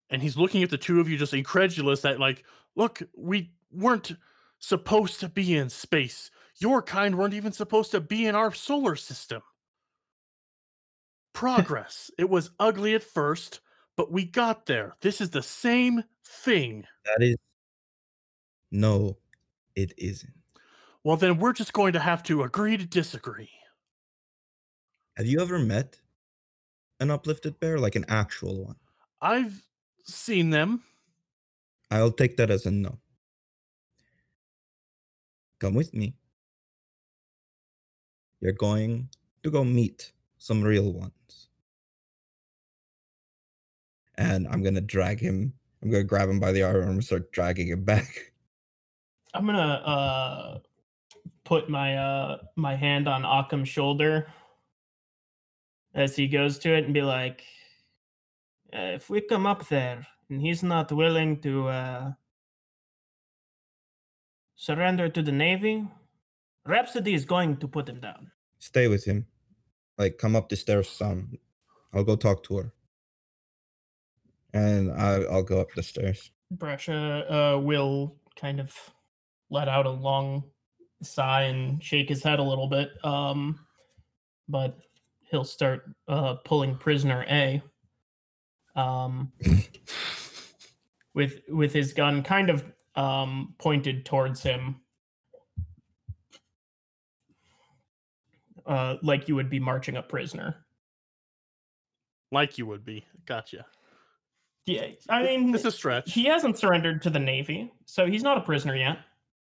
And 0.10 0.22
he's 0.22 0.38
looking 0.38 0.64
at 0.64 0.70
the 0.70 0.78
two 0.78 1.00
of 1.00 1.10
you 1.10 1.18
just 1.18 1.34
incredulous 1.34 2.02
that, 2.02 2.20
like, 2.20 2.44
look, 2.76 3.02
we 3.18 3.52
weren't 3.72 4.16
supposed 4.60 5.20
to 5.20 5.30
be 5.30 5.56
in 5.56 5.70
space. 5.70 6.32
Your 6.60 6.82
kind 6.82 7.18
weren't 7.18 7.34
even 7.34 7.52
supposed 7.52 7.92
to 7.92 8.00
be 8.00 8.26
in 8.26 8.36
our 8.36 8.54
solar 8.54 8.96
system. 8.96 9.42
Progress. 11.34 12.10
it 12.18 12.30
was 12.30 12.52
ugly 12.60 12.96
at 12.96 13.04
first, 13.04 13.60
but 13.98 14.12
we 14.12 14.26
got 14.26 14.66
there. 14.66 14.96
This 15.02 15.20
is 15.20 15.30
the 15.32 15.44
same 15.44 16.04
thing. 16.24 16.86
That 17.06 17.26
is. 17.26 17.36
No, 18.72 19.18
it 19.76 19.94
isn't. 19.98 20.34
Well, 21.04 21.18
then 21.18 21.38
we're 21.38 21.54
just 21.54 21.74
going 21.74 21.94
to 21.94 22.00
have 22.00 22.24
to 22.24 22.44
agree 22.44 22.78
to 22.78 22.86
disagree. 22.86 23.50
Have 25.18 25.28
you 25.28 25.40
ever 25.40 25.60
met 25.60 26.00
an 27.00 27.12
uplifted 27.12 27.60
bear, 27.60 27.80
like 27.80 27.96
an 27.96 28.06
actual 28.08 28.66
one? 28.66 28.76
I've 29.22 29.62
seen 30.04 30.50
them. 30.50 30.84
I'll 31.92 32.12
take 32.12 32.38
that 32.38 32.50
as 32.50 32.66
a 32.66 32.72
no. 32.72 33.00
Come 35.60 35.74
with 35.74 35.94
me. 35.94 36.16
You're 38.42 38.52
going 38.52 39.10
to 39.44 39.50
go 39.50 39.64
meet 39.64 40.12
some 40.38 40.62
real 40.62 40.92
ones. 40.92 41.48
And 44.18 44.48
I'm 44.48 44.62
going 44.62 44.76
to 44.76 44.82
drag 44.82 45.20
him. 45.20 45.54
I'm 45.82 45.90
going 45.90 46.04
to 46.04 46.08
grab 46.08 46.30
him 46.30 46.40
by 46.40 46.52
the 46.52 46.64
arm 46.64 46.90
and 46.90 47.04
start 47.04 47.32
dragging 47.32 47.68
him 47.68 47.84
back. 47.84 48.32
I'm 49.36 49.46
gonna 49.46 49.60
uh 49.60 50.60
put 51.44 51.70
my 51.70 51.98
uh 51.98 52.38
my 52.56 52.76
hand 52.76 53.08
on 53.08 53.26
Occam's 53.26 53.68
shoulder 53.70 54.28
as 55.96 56.16
he 56.16 56.28
goes 56.28 56.60
to 56.60 56.76
it 56.76 56.86
and 56.86 56.94
be 56.94 57.02
like, 57.02 57.44
uh, 58.74 58.94
if 58.94 59.10
we 59.10 59.22
come 59.22 59.46
up 59.46 59.68
there 59.70 60.06
and 60.30 60.42
he's 60.42 60.62
not 60.62 60.92
willing 60.92 61.42
to 61.42 61.68
uh 61.68 62.12
surrender 64.56 65.10
to 65.10 65.22
the 65.22 65.32
Navy, 65.32 65.88
Rhapsody 66.66 67.14
is 67.14 67.26
going 67.26 67.58
to 67.58 67.68
put 67.68 67.88
him 67.88 68.00
down. 68.00 68.32
Stay 68.60 68.88
with 68.88 69.06
him. 69.06 69.26
Like, 69.98 70.18
come 70.18 70.36
up 70.36 70.50
the 70.50 70.56
stairs 70.56 70.90
some. 70.90 71.38
I'll 71.94 72.04
go 72.04 72.16
talk 72.16 72.44
to 72.46 72.58
her. 72.58 72.74
And 74.54 74.92
I, 74.92 75.22
I'll 75.24 75.44
go 75.44 75.60
up 75.60 75.74
the 75.76 75.84
stairs. 75.84 76.32
Brasha 76.56 77.32
uh, 77.32 77.60
will 77.60 78.16
kind 78.36 78.60
of 78.60 78.74
let 79.50 79.68
out 79.68 79.86
a 79.86 79.92
long 79.92 80.44
sigh 81.04 81.44
and 81.44 81.84
shake 81.84 82.10
his 82.10 82.24
head 82.24 82.40
a 82.40 82.44
little 82.44 82.68
bit. 82.68 82.90
Um, 83.04 83.60
but 84.50 84.78
he'll 85.30 85.44
start 85.44 85.84
uh, 86.08 86.36
pulling 86.46 86.76
prisoner 86.78 87.26
A. 87.30 87.62
Um, 88.76 89.32
with 91.14 91.40
with 91.50 91.72
his 91.74 91.94
gun 91.94 92.24
kind 92.24 92.50
of 92.50 92.66
um, 92.96 93.56
pointed 93.58 94.06
towards 94.06 94.44
him, 94.44 94.82
uh, 98.66 98.96
like 99.02 99.28
you 99.28 99.36
would 99.36 99.50
be 99.50 99.60
marching 99.60 99.98
a 99.98 100.02
prisoner. 100.02 100.56
Like 102.32 102.58
you 102.58 102.66
would 102.66 102.84
be. 102.84 103.06
Gotcha. 103.26 103.66
Yeah, 104.66 104.88
I 105.10 105.22
mean, 105.22 105.54
It's 105.54 105.64
a 105.64 105.72
stretch. 105.72 106.12
he 106.12 106.26
hasn't 106.26 106.58
surrendered 106.58 107.04
to 107.04 107.12
the 107.12 107.20
Navy, 107.20 107.72
so 107.86 108.08
he's 108.08 108.24
not 108.24 108.38
a 108.40 108.42
prisoner 108.42 108.76
yet. 108.76 108.98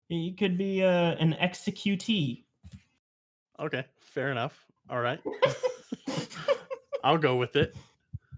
He 0.07 0.33
could 0.33 0.55
be 0.55 0.83
uh, 0.83 1.15
an 1.15 1.35
executee. 1.41 2.43
Okay, 3.59 3.85
fair 3.99 4.31
enough. 4.31 4.68
All 4.89 4.99
right. 4.99 5.19
I'll 7.03 7.17
go 7.17 7.35
with 7.35 7.55
it. 7.55 7.75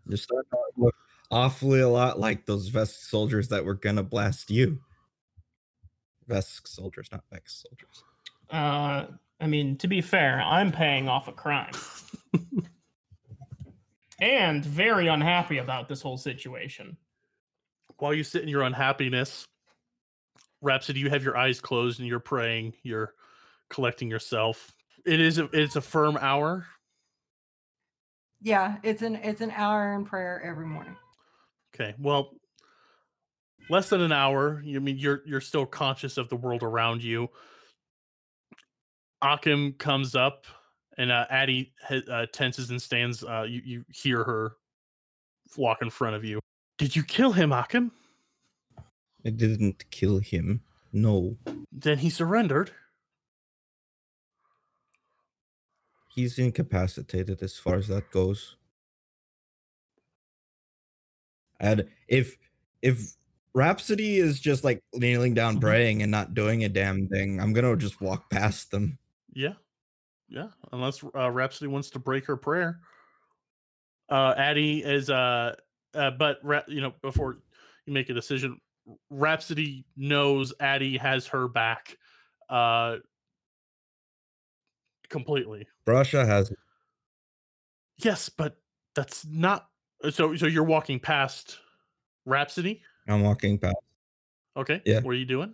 You're 0.08 0.18
starting 0.18 0.50
to 0.52 0.58
look 0.78 0.96
awfully 1.32 1.80
a 1.80 1.88
lot 1.88 2.20
like 2.20 2.46
those 2.46 2.70
Vesk 2.70 3.08
soldiers 3.08 3.48
that 3.50 3.64
were 3.64 3.76
gonna 3.76 4.04
blast 4.04 4.52
you. 4.52 4.80
Vesk 6.30 6.68
soldiers, 6.68 7.10
not 7.12 7.24
Vex 7.32 7.64
soldiers. 7.64 8.04
Uh, 8.50 9.06
I 9.40 9.48
mean, 9.48 9.78
to 9.78 9.88
be 9.88 10.02
fair, 10.02 10.42
I'm 10.42 10.72
paying 10.72 11.08
off 11.08 11.28
a 11.28 11.32
crime. 11.32 11.72
and 14.20 14.64
very 14.64 15.08
unhappy 15.08 15.58
about 15.58 15.88
this 15.88 16.02
whole 16.02 16.18
situation. 16.18 16.98
While 17.98 18.14
you 18.14 18.24
sit 18.24 18.44
in 18.44 18.50
your 18.50 18.64
unhappiness, 18.64 19.46
Rhapsody, 20.62 21.00
you 21.00 21.10
have 21.10 21.24
your 21.24 21.36
eyes 21.36 21.60
closed 21.60 22.00
and 22.00 22.08
you're 22.08 22.20
praying. 22.20 22.74
You're 22.84 23.16
collecting 23.70 24.10
yourself. 24.10 24.72
It 25.06 25.20
is 25.20 25.38
a, 25.40 25.46
it's 25.54 25.76
a 25.76 25.82
firm 25.82 26.18
hour. 26.20 26.66
Yeah, 28.42 28.78
it's 28.84 29.02
an 29.02 29.16
it's 29.18 29.42
an 29.42 29.52
hour 29.52 29.94
in 29.94 30.06
prayer 30.06 30.42
every 30.44 30.66
morning. 30.66 30.96
Okay. 31.76 31.94
Well, 32.00 32.32
less 33.70 33.90
than 33.90 34.02
an 34.02 34.12
hour. 34.12 34.62
You 34.64 34.78
I 34.78 34.80
mean 34.80 34.98
you're 34.98 35.22
you're 35.26 35.42
still 35.42 35.66
conscious 35.66 36.18
of 36.18 36.30
the 36.30 36.36
world 36.36 36.64
around 36.64 37.04
you. 37.04 37.30
Akim 39.22 39.74
comes 39.74 40.16
up, 40.16 40.46
and 40.98 41.12
uh, 41.12 41.26
Addie 41.30 41.74
ha- 41.88 42.02
uh, 42.12 42.26
tenses 42.34 42.72
and 42.72 42.82
stands. 42.82 43.24
Uh, 43.24 43.46
you 43.48 43.62
you 43.64 43.86
hear 43.90 44.24
her 44.24 44.54
walk 45.56 45.82
in 45.84 45.90
front 45.92 46.16
of 46.16 46.24
you. 46.26 46.40
Did 46.80 46.96
you 46.96 47.04
kill 47.04 47.32
him, 47.32 47.52
Akim? 47.52 47.92
I 49.24 49.30
didn't 49.30 49.90
kill 49.92 50.18
him. 50.18 50.62
No, 50.94 51.38
Then 51.72 52.00
he 52.00 52.10
surrendered. 52.10 52.72
He's 56.14 56.38
incapacitated 56.38 57.42
as 57.42 57.58
far 57.58 57.76
as 57.76 57.88
that 57.88 58.12
goes. 58.12 58.58
And 61.60 61.88
if 62.08 62.38
if 62.82 63.14
Rhapsody 63.54 64.18
is 64.18 64.40
just 64.40 64.64
like 64.64 64.82
kneeling 64.94 65.34
down 65.34 65.58
Mhm. 65.58 65.62
praying 65.62 66.02
and 66.02 66.12
not 66.12 66.34
doing 66.34 66.64
a 66.64 66.70
damn 66.70 67.08
thing, 67.08 67.40
I'm 67.40 67.54
gonna 67.54 67.76
just 67.78 68.02
walk 68.02 68.30
past 68.30 68.72
them. 68.72 68.98
Yeah, 69.34 69.54
yeah. 70.28 70.50
Unless 70.72 71.04
uh, 71.16 71.30
Rhapsody 71.30 71.68
wants 71.68 71.90
to 71.92 72.00
break 72.00 72.26
her 72.26 72.38
prayer. 72.38 72.80
Uh, 74.10 74.34
Addie 74.38 74.84
is 74.84 75.10
uh 75.10 75.56
uh, 75.94 76.12
but 76.12 76.40
Ra- 76.44 76.64
you 76.68 76.82
know 76.82 76.94
before 77.02 77.40
you 77.86 77.94
make 77.94 78.10
a 78.10 78.14
decision, 78.14 78.60
Rhapsody 79.10 79.86
knows 79.96 80.54
Addie 80.60 80.98
has 80.98 81.28
her 81.28 81.48
back, 81.48 81.98
uh, 82.50 82.98
completely. 85.12 85.68
Brasha 85.86 86.26
has 86.26 86.52
Yes, 87.98 88.30
but 88.30 88.58
that's 88.96 89.26
not. 89.26 89.68
Uh, 90.04 90.10
so 90.10 90.36
so 90.36 90.48
you're 90.48 90.64
walking 90.64 91.00
past 91.00 91.60
Rhapsody. 92.26 92.82
I'm 93.08 93.22
walking 93.22 93.60
past. 93.60 93.76
Okay. 94.58 94.82
Yeah. 94.86 95.02
What 95.02 95.12
are 95.12 95.18
you 95.18 95.26
doing? 95.26 95.54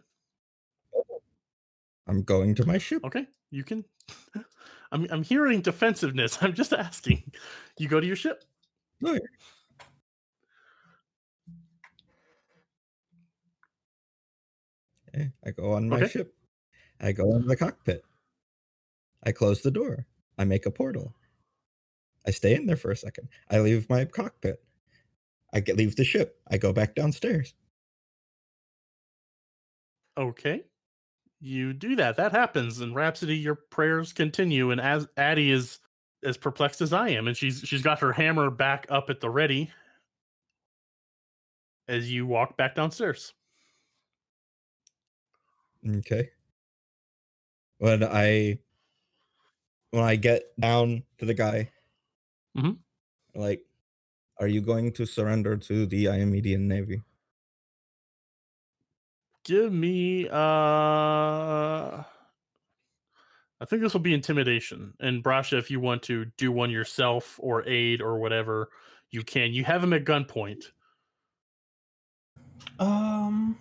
I'm 2.08 2.24
going 2.24 2.56
to 2.56 2.66
my 2.66 2.78
ship. 2.78 3.04
Okay. 3.04 3.28
You 3.52 3.66
can. 3.66 3.84
I'm 4.94 5.06
I'm 5.10 5.24
hearing 5.24 5.60
defensiveness. 5.62 6.38
I'm 6.42 6.54
just 6.54 6.72
asking. 6.72 7.32
You 7.78 7.90
go 7.90 8.00
to 8.00 8.08
your 8.08 8.16
ship. 8.16 8.46
Yeah. 9.02 9.18
Okay, 15.10 15.32
I 15.46 15.52
go 15.52 15.74
on 15.74 15.90
my 15.90 15.98
Okay. 15.98 16.08
ship. 16.08 16.34
I 17.02 17.12
go 17.12 17.36
in 17.36 17.46
the 17.46 17.56
cockpit. 17.56 18.04
I 19.28 19.34
close 19.34 19.62
the 19.62 19.72
door. 19.72 20.06
I 20.38 20.46
make 20.46 20.66
a 20.66 20.72
portal. 20.72 21.14
I 22.26 22.32
stay 22.32 22.56
in 22.56 22.66
there 22.66 22.78
for 22.78 22.92
a 22.92 22.96
second. 22.96 23.28
I 23.52 23.60
leave 23.60 23.90
my 23.90 24.06
cockpit. 24.06 24.64
I 25.54 25.60
get 25.60 25.76
leave 25.76 25.98
the 25.98 26.06
ship. 26.06 26.40
I 26.50 26.58
go 26.58 26.72
back 26.72 26.96
downstairs. 26.96 27.54
Okay. 30.18 30.64
You 31.42 31.74
do 31.74 31.98
that. 31.98 32.16
That 32.16 32.32
happens. 32.32 32.80
And 32.80 32.96
Rhapsody, 32.96 33.38
your 33.38 33.56
prayers 33.56 34.14
continue. 34.14 34.72
And 34.72 34.80
as 34.80 35.10
Addie 35.18 35.52
is 35.52 35.80
as 36.24 36.38
perplexed 36.38 36.80
as 36.80 36.94
I 36.94 37.10
am, 37.10 37.28
and 37.28 37.36
she's 37.36 37.60
she's 37.66 37.82
got 37.82 38.00
her 38.00 38.14
hammer 38.14 38.50
back 38.50 38.88
up 38.90 39.10
at 39.10 39.20
the 39.20 39.30
ready 39.30 39.70
as 41.90 42.10
you 42.10 42.26
walk 42.26 42.56
back 42.56 42.76
downstairs. 42.76 43.34
Okay. 45.86 46.30
When 47.80 48.06
I 48.06 48.60
when 49.98 50.06
I 50.06 50.16
get 50.16 50.44
down 50.60 51.02
to 51.18 51.26
the 51.26 51.34
guy, 51.34 51.72
Mhm. 52.56 52.78
like, 53.34 53.66
are 54.40 54.48
you 54.48 54.62
going 54.62 54.92
to 54.94 55.06
surrender 55.08 55.58
to 55.58 55.88
the 55.88 56.06
Iamedian 56.06 56.62
Navy? 56.68 57.02
Give 59.44 59.74
me 59.74 60.28
uh 60.30 62.04
I 63.60 63.66
think 63.66 63.82
this 63.82 63.94
will 63.94 64.02
be 64.02 64.14
intimidation. 64.14 64.94
And 65.00 65.24
Brasha, 65.24 65.58
if 65.58 65.72
you 65.72 65.80
want 65.80 66.04
to 66.04 66.26
do 66.38 66.52
one 66.52 66.70
yourself 66.70 67.40
or 67.42 67.68
aid 67.68 68.02
or 68.04 68.20
whatever, 68.20 68.70
you 69.10 69.24
can. 69.24 69.52
You 69.52 69.64
have 69.64 69.84
him 69.84 69.94
at 69.94 70.06
gunpoint. 70.06 70.66
Um, 72.78 73.58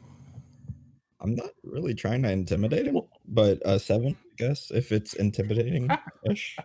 I'm 1.20 1.34
not 1.34 1.48
really 1.62 1.94
trying 1.94 2.22
to 2.24 2.30
intimidate 2.30 2.86
him, 2.86 2.94
Well- 2.96 3.08
but 3.26 3.64
uh 3.64 3.78
seven, 3.78 4.14
I 4.14 4.25
guess, 4.36 4.70
if 4.70 4.92
it's 4.92 5.14
intimidating 5.14 5.90
ish. 6.30 6.56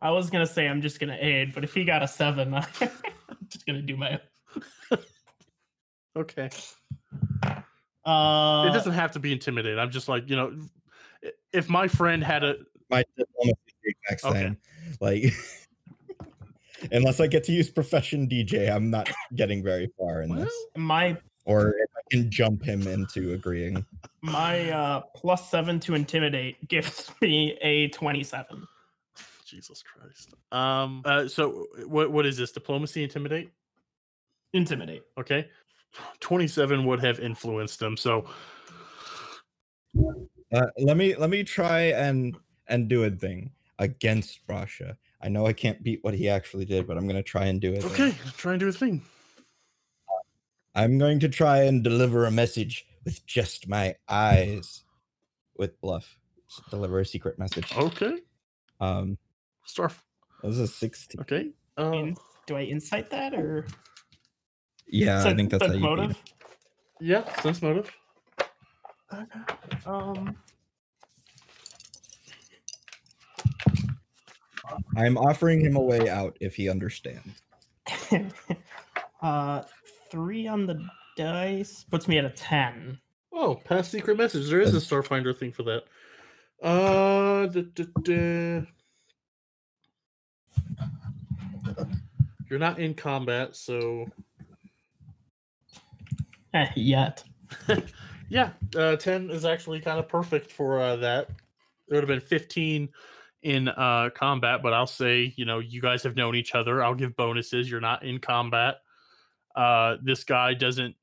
I 0.00 0.10
was 0.10 0.30
gonna 0.30 0.46
say 0.46 0.68
I'm 0.68 0.82
just 0.82 1.00
gonna 1.00 1.18
aid, 1.18 1.54
but 1.54 1.64
if 1.64 1.72
he 1.74 1.84
got 1.84 2.02
a 2.02 2.08
seven, 2.08 2.54
I'm 2.54 2.64
just 3.48 3.66
gonna 3.66 3.82
do 3.82 3.96
my. 3.96 4.20
Okay. 6.16 6.48
Uh, 8.04 8.66
it 8.68 8.72
doesn't 8.72 8.92
have 8.92 9.10
to 9.12 9.18
be 9.18 9.32
intimidated. 9.32 9.80
I'm 9.80 9.90
just 9.90 10.08
like, 10.08 10.30
you 10.30 10.36
know, 10.36 10.54
if 11.52 11.68
my 11.68 11.88
friend 11.88 12.22
had 12.22 12.44
a 12.44 12.54
My 12.88 13.02
diplomacy 13.16 13.58
is 13.66 13.74
the 13.82 13.90
exact 13.90 14.24
Okay. 14.24 14.40
same. 14.42 14.56
Like 15.00 15.34
unless 16.92 17.20
I 17.20 17.26
get 17.26 17.44
to 17.44 17.52
use 17.52 17.70
profession 17.70 18.28
DJ, 18.28 18.70
I'm 18.72 18.90
not 18.90 19.10
getting 19.34 19.62
very 19.62 19.90
far 19.98 20.22
in 20.22 20.36
this. 20.36 20.54
my 20.76 21.16
Or 21.46 21.70
if 21.70 21.90
I 21.93 21.93
can 22.10 22.30
jump 22.30 22.62
him 22.62 22.86
into 22.86 23.32
agreeing. 23.32 23.84
my 24.22 24.70
uh 24.70 25.00
plus 25.14 25.48
seven 25.50 25.80
to 25.80 25.94
intimidate 25.94 26.66
gives 26.68 27.10
me 27.20 27.56
a 27.62 27.88
twenty-seven. 27.88 28.66
Jesus 29.46 29.82
Christ. 29.82 30.34
Um 30.52 31.02
uh 31.04 31.28
so 31.28 31.66
what 31.86 32.10
what 32.10 32.26
is 32.26 32.36
this? 32.36 32.52
Diplomacy 32.52 33.02
intimidate? 33.02 33.50
Intimidate. 34.52 35.02
Okay. 35.18 35.48
27 36.20 36.84
would 36.86 37.00
have 37.04 37.20
influenced 37.20 37.80
him. 37.80 37.96
So 37.96 38.24
Uh, 40.52 40.66
let 40.78 40.96
me 40.96 41.14
let 41.16 41.30
me 41.30 41.42
try 41.44 41.80
and 41.92 42.36
and 42.68 42.88
do 42.88 43.04
a 43.04 43.10
thing 43.10 43.50
against 43.78 44.46
Brasha. 44.46 44.96
I 45.20 45.28
know 45.28 45.46
I 45.46 45.52
can't 45.52 45.82
beat 45.82 46.00
what 46.02 46.14
he 46.14 46.28
actually 46.28 46.64
did, 46.64 46.86
but 46.86 46.96
I'm 46.96 47.06
gonna 47.06 47.22
try 47.22 47.46
and 47.46 47.60
do 47.60 47.72
it. 47.72 47.84
okay, 47.84 48.14
try 48.36 48.52
and 48.52 48.60
do 48.60 48.68
a 48.68 48.72
thing. 48.72 49.02
I'm 50.74 50.98
going 50.98 51.20
to 51.20 51.28
try 51.28 51.62
and 51.64 51.82
deliver 51.84 52.26
a 52.26 52.30
message 52.30 52.86
with 53.04 53.24
just 53.26 53.68
my 53.68 53.94
eyes 54.08 54.82
with 55.56 55.80
bluff. 55.80 56.16
S- 56.50 56.60
Deliver 56.70 57.00
a 57.00 57.06
secret 57.06 57.38
message. 57.38 57.72
Okay. 57.76 58.18
Um 58.80 59.18
Star 59.66 59.90
this 60.42 60.58
is 60.58 60.74
16. 60.74 61.20
okay. 61.22 61.50
In- 61.78 62.16
do 62.46 62.56
I 62.56 62.62
insight 62.62 63.08
that 63.10 63.32
or 63.34 63.66
Yeah, 64.86 65.24
I 65.24 65.34
think 65.34 65.50
that's 65.50 65.62
how 65.64 65.68
sense 65.72 65.80
you 65.80 65.88
beat 65.88 65.96
motive? 65.96 66.10
it. 66.10 66.32
yeah, 67.00 67.40
sense 67.40 67.62
motive. 67.62 67.90
Okay. 69.12 69.40
Um, 69.86 70.36
I'm 74.96 75.16
offering 75.16 75.60
him 75.60 75.76
a 75.76 75.80
way 75.80 76.08
out 76.08 76.36
if 76.40 76.54
he 76.54 76.68
understands. 76.68 77.42
uh, 79.22 79.62
three 80.14 80.46
on 80.46 80.64
the 80.64 80.80
dice 81.16 81.84
puts 81.90 82.06
me 82.06 82.18
at 82.18 82.24
a 82.24 82.30
ten. 82.30 82.96
Oh, 83.32 83.56
past 83.64 83.90
secret 83.90 84.16
message. 84.16 84.48
There 84.48 84.60
is 84.60 84.72
a 84.74 84.78
Starfinder 84.78 85.36
thing 85.36 85.50
for 85.50 85.64
that. 85.64 85.82
Uh, 86.62 87.46
duh, 87.46 87.62
duh, 87.74 87.84
duh. 88.02 88.60
you're 92.48 92.60
not 92.60 92.78
in 92.78 92.94
combat, 92.94 93.56
so 93.56 94.06
Eh, 96.54 96.68
yet. 96.76 97.24
yeah, 98.28 98.50
uh, 98.76 98.94
ten 98.94 99.30
is 99.30 99.44
actually 99.44 99.80
kind 99.80 99.98
of 99.98 100.08
perfect 100.08 100.52
for 100.52 100.80
uh, 100.80 100.94
that. 100.94 101.26
There 101.88 102.00
would 102.00 102.08
have 102.08 102.20
been 102.20 102.20
fifteen 102.20 102.88
in 103.42 103.68
uh, 103.68 104.10
combat, 104.14 104.62
but 104.62 104.72
I'll 104.72 104.86
say 104.86 105.34
you 105.36 105.44
know 105.44 105.58
you 105.58 105.80
guys 105.80 106.04
have 106.04 106.14
known 106.14 106.36
each 106.36 106.54
other. 106.54 106.84
I'll 106.84 106.94
give 106.94 107.16
bonuses. 107.16 107.68
You're 107.68 107.80
not 107.80 108.04
in 108.04 108.20
combat. 108.20 108.76
Uh, 109.54 109.96
this 110.02 110.24
guy 110.24 110.54
doesn't 110.54 110.94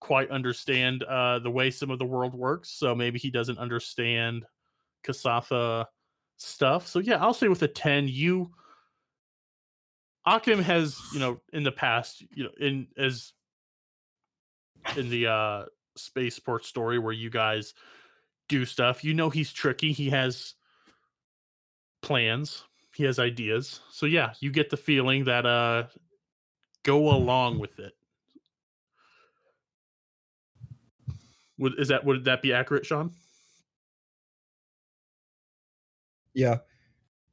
quite 0.00 0.30
understand 0.30 1.02
uh, 1.02 1.38
the 1.40 1.50
way 1.50 1.70
some 1.70 1.90
of 1.90 1.98
the 1.98 2.04
world 2.04 2.34
works, 2.34 2.70
so 2.70 2.94
maybe 2.94 3.18
he 3.18 3.30
doesn't 3.30 3.58
understand 3.58 4.46
Kasatha 5.04 5.86
stuff. 6.36 6.86
So 6.86 6.98
yeah, 6.98 7.22
I'll 7.22 7.34
say 7.34 7.48
with 7.48 7.62
a 7.62 7.68
ten, 7.68 8.08
you 8.08 8.50
Akim 10.26 10.62
has 10.62 10.98
you 11.12 11.20
know 11.20 11.40
in 11.52 11.62
the 11.62 11.72
past 11.72 12.22
you 12.34 12.44
know 12.44 12.50
in 12.60 12.86
as 12.96 13.32
in 14.96 15.10
the 15.10 15.26
uh 15.26 15.64
spaceport 15.96 16.64
story 16.64 16.98
where 16.98 17.12
you 17.12 17.30
guys 17.30 17.74
do 18.48 18.64
stuff. 18.64 19.04
You 19.04 19.14
know 19.14 19.30
he's 19.30 19.52
tricky. 19.52 19.92
He 19.92 20.10
has 20.10 20.54
plans. 22.02 22.64
He 22.94 23.04
has 23.04 23.18
ideas. 23.18 23.80
So 23.90 24.06
yeah, 24.06 24.32
you 24.40 24.50
get 24.50 24.70
the 24.70 24.76
feeling 24.76 25.24
that 25.24 25.46
uh 25.46 25.84
go 26.82 27.10
along 27.10 27.58
with 27.58 27.78
it. 27.78 27.92
Would 31.58 31.78
is 31.78 31.88
that 31.88 32.04
would 32.04 32.24
that 32.24 32.42
be 32.42 32.52
accurate, 32.52 32.86
Sean? 32.86 33.12
Yeah. 36.34 36.58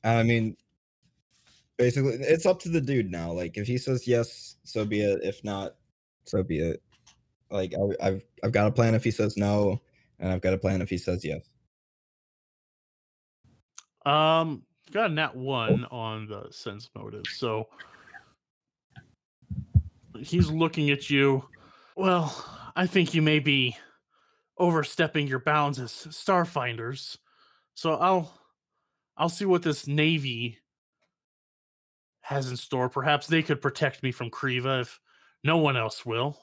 I 0.03 0.23
mean, 0.23 0.55
basically, 1.77 2.13
it's 2.13 2.45
up 2.45 2.59
to 2.61 2.69
the 2.69 2.81
dude 2.81 3.11
now. 3.11 3.31
Like, 3.31 3.57
if 3.57 3.67
he 3.67 3.77
says 3.77 4.07
yes, 4.07 4.55
so 4.63 4.85
be 4.85 5.01
it. 5.01 5.19
If 5.23 5.43
not, 5.43 5.75
so 6.25 6.43
be 6.43 6.59
it. 6.59 6.81
Like, 7.51 7.73
I, 7.73 8.07
I've 8.07 8.25
I've 8.43 8.51
got 8.51 8.67
a 8.67 8.71
plan 8.71 8.95
if 8.95 9.03
he 9.03 9.11
says 9.11 9.37
no, 9.37 9.79
and 10.19 10.31
I've 10.31 10.41
got 10.41 10.53
a 10.53 10.57
plan 10.57 10.81
if 10.81 10.89
he 10.89 10.97
says 10.97 11.23
yes. 11.23 11.41
Um 14.05 14.63
got 14.91 15.09
a 15.09 15.13
nat 15.13 15.35
one 15.35 15.85
on 15.85 16.27
the 16.27 16.47
sense 16.51 16.89
motive. 16.95 17.23
So 17.31 17.67
he's 20.19 20.49
looking 20.49 20.89
at 20.89 21.09
you. 21.09 21.47
Well, 21.95 22.33
I 22.75 22.87
think 22.87 23.13
you 23.13 23.21
may 23.21 23.39
be 23.39 23.77
overstepping 24.57 25.27
your 25.27 25.39
bounds 25.39 25.79
as 25.79 25.91
starfinders. 25.91 27.17
So 27.73 27.93
I'll 27.93 28.33
I'll 29.17 29.29
see 29.29 29.45
what 29.45 29.63
this 29.63 29.87
navy 29.87 30.59
has 32.21 32.49
in 32.49 32.57
store. 32.57 32.89
Perhaps 32.89 33.27
they 33.27 33.43
could 33.43 33.61
protect 33.61 34.03
me 34.03 34.11
from 34.11 34.29
Kriva 34.29 34.81
if 34.81 34.99
no 35.43 35.57
one 35.57 35.77
else 35.77 36.05
will. 36.05 36.37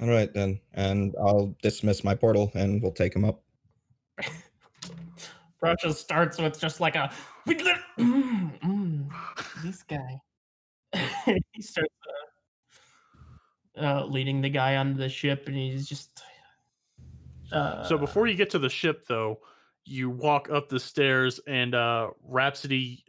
All 0.00 0.08
right 0.08 0.32
then, 0.32 0.60
and 0.72 1.14
I'll 1.20 1.54
dismiss 1.62 2.02
my 2.02 2.14
portal, 2.14 2.50
and 2.54 2.82
we'll 2.82 2.92
take 2.92 3.14
him 3.14 3.24
up. 3.24 3.42
Brasha 5.62 5.94
starts 5.94 6.38
with 6.38 6.58
just 6.58 6.80
like 6.80 6.96
a. 6.96 7.12
"We 7.46 7.56
lit- 7.56 7.76
mm, 7.98 8.60
mm, 8.60 8.91
mm, 9.08 9.34
mm." 9.36 9.62
this 9.62 9.82
guy. 9.82 10.20
he 11.52 11.62
starts 11.62 11.94
uh, 13.78 13.80
uh, 13.80 14.06
leading 14.06 14.40
the 14.40 14.50
guy 14.50 14.76
onto 14.76 14.98
the 14.98 15.08
ship, 15.08 15.44
and 15.46 15.56
he's 15.56 15.86
just. 15.86 16.22
Uh, 17.50 17.84
So 17.84 17.98
before 17.98 18.26
you 18.26 18.34
get 18.34 18.50
to 18.50 18.58
the 18.58 18.68
ship, 18.68 19.06
though, 19.06 19.40
you 19.84 20.10
walk 20.10 20.50
up 20.50 20.68
the 20.68 20.80
stairs, 20.80 21.40
and 21.46 21.74
uh, 21.74 22.10
Rhapsody, 22.24 23.04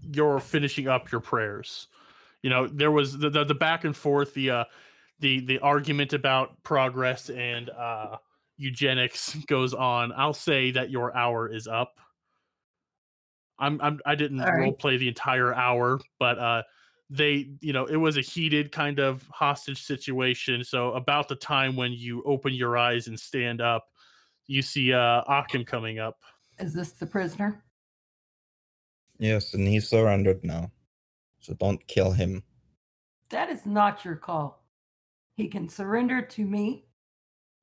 you're 0.00 0.40
finishing 0.40 0.88
up 0.88 1.10
your 1.10 1.20
prayers. 1.20 1.88
You 2.42 2.50
know, 2.50 2.66
there 2.66 2.90
was 2.90 3.18
the 3.18 3.30
the, 3.30 3.44
the 3.44 3.54
back 3.54 3.84
and 3.84 3.96
forth, 3.96 4.34
the 4.34 4.50
uh, 4.50 4.64
the 5.20 5.40
the 5.40 5.58
argument 5.60 6.12
about 6.12 6.62
progress 6.62 7.30
and 7.30 7.70
uh, 7.70 8.16
eugenics 8.56 9.34
goes 9.46 9.74
on. 9.74 10.12
I'll 10.16 10.32
say 10.32 10.70
that 10.72 10.90
your 10.90 11.14
hour 11.16 11.48
is 11.48 11.66
up. 11.66 11.98
I'm, 13.60 13.80
I'm 13.80 14.00
I 14.06 14.14
didn't 14.14 14.40
All 14.40 14.46
right. 14.46 14.58
role 14.58 14.72
play 14.72 14.96
the 14.96 15.08
entire 15.08 15.54
hour, 15.54 16.00
but 16.18 16.38
uh, 16.38 16.62
they 17.10 17.50
you 17.60 17.72
know 17.72 17.86
it 17.86 17.96
was 17.96 18.16
a 18.16 18.20
heated 18.20 18.72
kind 18.72 19.00
of 19.00 19.26
hostage 19.32 19.82
situation 19.82 20.62
so 20.62 20.92
about 20.92 21.26
the 21.26 21.34
time 21.34 21.74
when 21.74 21.92
you 21.92 22.22
open 22.22 22.54
your 22.54 22.78
eyes 22.78 23.08
and 23.08 23.18
stand 23.18 23.60
up 23.60 23.88
you 24.46 24.62
see 24.62 24.92
uh 24.92 25.22
Akim 25.26 25.64
coming 25.64 25.98
up 25.98 26.20
Is 26.60 26.72
this 26.72 26.92
the 26.92 27.06
prisoner? 27.06 27.64
Yes, 29.18 29.52
and 29.52 29.68
he's 29.68 29.86
surrendered 29.86 30.42
now. 30.42 30.70
So 31.40 31.52
don't 31.54 31.86
kill 31.86 32.10
him. 32.10 32.42
That 33.28 33.50
is 33.50 33.66
not 33.66 34.02
your 34.04 34.16
call. 34.16 34.64
He 35.36 35.46
can 35.46 35.68
surrender 35.68 36.22
to 36.22 36.44
me 36.46 36.86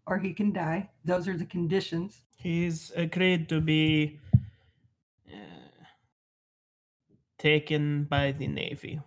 or 0.05 0.19
he 0.19 0.33
can 0.33 0.53
die. 0.53 0.89
Those 1.03 1.27
are 1.27 1.35
the 1.35 1.45
conditions. 1.45 2.21
He's 2.37 2.91
agreed 2.95 3.49
to 3.49 3.59
be 3.59 4.19
uh, 5.27 5.67
taken 7.37 8.05
by 8.05 8.31
the 8.31 8.47
Navy. 8.47 8.99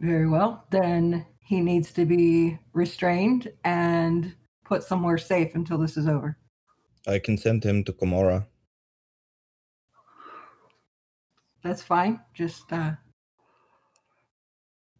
Very 0.00 0.28
well. 0.28 0.64
Then 0.70 1.26
he 1.40 1.60
needs 1.60 1.92
to 1.92 2.04
be 2.04 2.58
restrained 2.72 3.50
and 3.64 4.34
put 4.64 4.82
somewhere 4.82 5.18
safe 5.18 5.54
until 5.54 5.78
this 5.78 5.96
is 5.96 6.06
over. 6.06 6.36
I 7.06 7.18
can 7.18 7.38
send 7.38 7.64
him 7.64 7.84
to 7.84 7.92
Komora. 7.92 8.46
That's 11.62 11.82
fine. 11.82 12.20
Just 12.34 12.72
uh, 12.72 12.92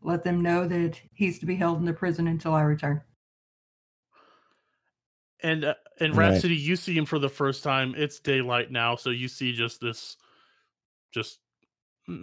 let 0.03 0.25
them 0.25 0.41
know 0.41 0.67
that 0.67 1.01
he's 1.13 1.39
to 1.39 1.47
be 1.47 1.55
held 1.55 1.79
in 1.79 1.85
the 1.85 1.93
prison 1.93 2.29
until 2.29 2.55
I 2.55 2.63
return. 2.63 3.03
and 5.43 5.65
uh, 5.65 5.75
and 6.01 6.17
Right. 6.17 6.31
Rhapsody 6.31 6.57
you 6.57 6.77
see 6.77 6.97
him 6.97 7.05
for 7.05 7.19
the 7.19 7.29
first 7.29 7.63
time 7.63 7.95
it's 7.97 8.19
daylight 8.21 8.71
now 8.73 8.97
so 8.97 9.11
you 9.11 9.29
see 9.29 9.53
just 9.53 9.81
this 9.81 10.17
just 11.13 11.39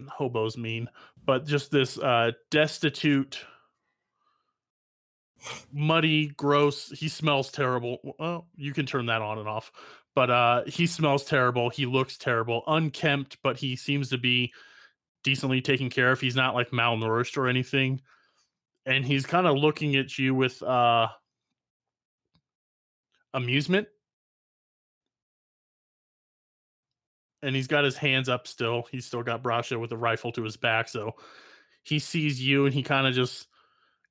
hobos 0.09 0.57
mean 0.57 0.89
but 1.25 1.45
just 1.45 1.71
this 1.71 1.97
uh 1.99 2.31
destitute 2.49 3.39
muddy 5.71 6.27
gross 6.37 6.89
he 6.89 7.07
smells 7.07 7.51
terrible. 7.51 8.15
Well 8.19 8.47
you 8.55 8.73
can 8.73 8.85
turn 8.85 9.05
that 9.07 9.21
on 9.21 9.37
and 9.37 9.47
off 9.47 9.71
but 10.15 10.29
uh 10.29 10.63
he 10.65 10.87
smells 10.87 11.25
terrible 11.25 11.69
he 11.69 11.85
looks 11.85 12.17
terrible 12.17 12.63
unkempt 12.67 13.37
but 13.43 13.57
he 13.57 13.75
seems 13.75 14.09
to 14.09 14.17
be 14.17 14.51
decently 15.23 15.61
taken 15.61 15.89
care 15.89 16.11
of. 16.11 16.19
He's 16.19 16.35
not 16.35 16.55
like 16.55 16.71
malnourished 16.71 17.37
or 17.37 17.47
anything 17.47 18.01
and 18.85 19.05
he's 19.05 19.25
kind 19.25 19.47
of 19.47 19.55
looking 19.55 19.95
at 19.95 20.17
you 20.17 20.33
with 20.33 20.61
uh 20.63 21.07
amusement 23.33 23.87
and 27.45 27.55
he's 27.55 27.67
got 27.67 27.83
his 27.83 27.95
hands 27.97 28.27
up 28.29 28.47
still. 28.47 28.87
He's 28.91 29.05
still 29.05 29.23
got 29.23 29.43
brasha 29.43 29.79
with 29.79 29.91
a 29.91 29.97
rifle 29.97 30.31
to 30.33 30.43
his 30.43 30.57
back 30.57 30.89
so 30.89 31.15
he 31.83 31.99
sees 31.99 32.41
you 32.41 32.65
and 32.65 32.73
he 32.73 32.81
kind 32.83 33.05
of 33.07 33.13
just 33.13 33.47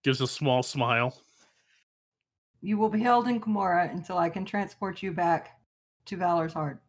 gives 0.03 0.21
a 0.21 0.27
small 0.27 0.63
smile. 0.63 1.17
You 2.61 2.79
will 2.79 2.89
be 2.89 3.01
held 3.01 3.29
in 3.29 3.41
Komora 3.41 3.91
until 3.93 4.17
I 4.17 4.31
can 4.31 4.45
transport 4.45 5.03
you 5.03 5.13
back 5.13 5.59
to 6.07 6.17
Valor's 6.17 6.53
Heart. 6.55 6.81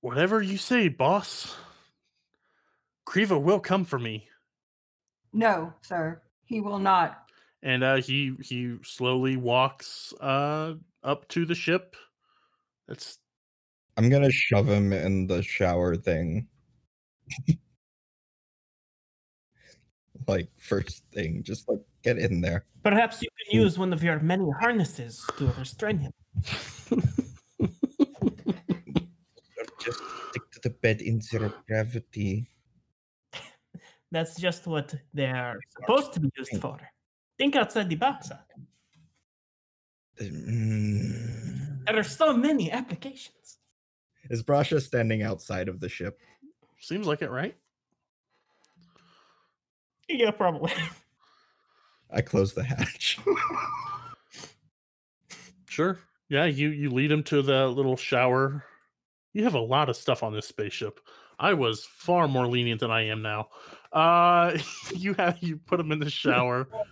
whatever 0.00 0.40
you 0.40 0.56
say 0.56 0.88
boss. 0.88 1.56
Kriva 3.06 3.40
will 3.40 3.60
come 3.60 3.84
for 3.84 3.98
me. 3.98 4.28
No, 5.32 5.72
sir, 5.82 6.22
he 6.44 6.60
will 6.60 6.78
not. 6.78 7.24
and 7.62 7.82
uh 7.82 7.96
he 7.96 8.34
he 8.40 8.76
slowly 8.84 9.36
walks 9.36 10.14
uh 10.20 10.74
up 11.02 11.26
to 11.28 11.44
the 11.44 11.54
ship 11.54 11.96
it's 12.88 13.18
I'm 13.96 14.08
gonna 14.08 14.30
shove 14.30 14.68
him 14.68 14.92
in 14.92 15.26
the 15.26 15.42
shower 15.42 15.96
thing. 15.96 16.46
like 20.28 20.48
first 20.58 21.02
thing, 21.12 21.42
just 21.42 21.68
like 21.68 21.80
get 22.02 22.18
in 22.18 22.40
there. 22.40 22.64
Perhaps 22.84 23.22
you 23.22 23.28
can 23.38 23.58
Hmm. 23.58 23.64
use 23.64 23.78
one 23.78 23.92
of 23.92 24.02
your 24.02 24.20
many 24.20 24.48
harnesses 24.60 25.24
to 25.38 25.46
restrain 25.58 25.98
him. 25.98 26.12
Just 29.80 29.98
stick 30.30 30.50
to 30.52 30.60
the 30.62 30.70
bed 30.82 31.00
in 31.02 31.20
zero 31.20 31.52
gravity. 31.66 32.50
That's 34.10 34.40
just 34.40 34.66
what 34.66 34.94
they're 35.14 35.58
supposed 35.80 36.12
to 36.14 36.20
be 36.20 36.30
used 36.36 36.60
for. 36.60 36.78
Think 37.38 37.56
outside 37.56 37.88
the 37.88 37.96
box. 37.96 38.30
Ak. 38.30 38.48
Mm. 40.20 41.47
There 41.88 41.98
are 41.98 42.04
so 42.04 42.36
many 42.36 42.70
applications. 42.70 43.58
Is 44.30 44.42
Brasha 44.42 44.80
standing 44.80 45.22
outside 45.22 45.68
of 45.68 45.80
the 45.80 45.88
ship? 45.88 46.20
seems 46.80 47.08
like 47.08 47.22
it 47.22 47.30
right 47.30 47.56
Yeah, 50.08 50.30
probably. 50.30 50.72
I 52.10 52.20
close 52.20 52.54
the 52.54 52.62
hatch. 52.62 53.18
Sure. 55.78 55.96
Yeah, 56.28 56.46
you 56.46 56.70
you 56.70 56.90
lead 56.90 57.12
him 57.12 57.22
to 57.24 57.40
the 57.40 57.68
little 57.68 57.96
shower. 57.96 58.64
You 59.32 59.44
have 59.44 59.54
a 59.54 59.60
lot 59.60 59.88
of 59.88 59.94
stuff 59.94 60.24
on 60.24 60.32
this 60.32 60.48
spaceship. 60.48 60.98
I 61.38 61.54
was 61.54 61.84
far 61.84 62.26
more 62.26 62.48
lenient 62.48 62.80
than 62.80 62.90
I 62.90 63.06
am 63.06 63.22
now. 63.22 63.46
Uh 63.92 64.58
you 64.94 65.14
have 65.14 65.38
you 65.40 65.56
put 65.56 65.78
them 65.78 65.92
in 65.92 65.98
the 65.98 66.10
shower. 66.10 66.68
well, 66.70 66.86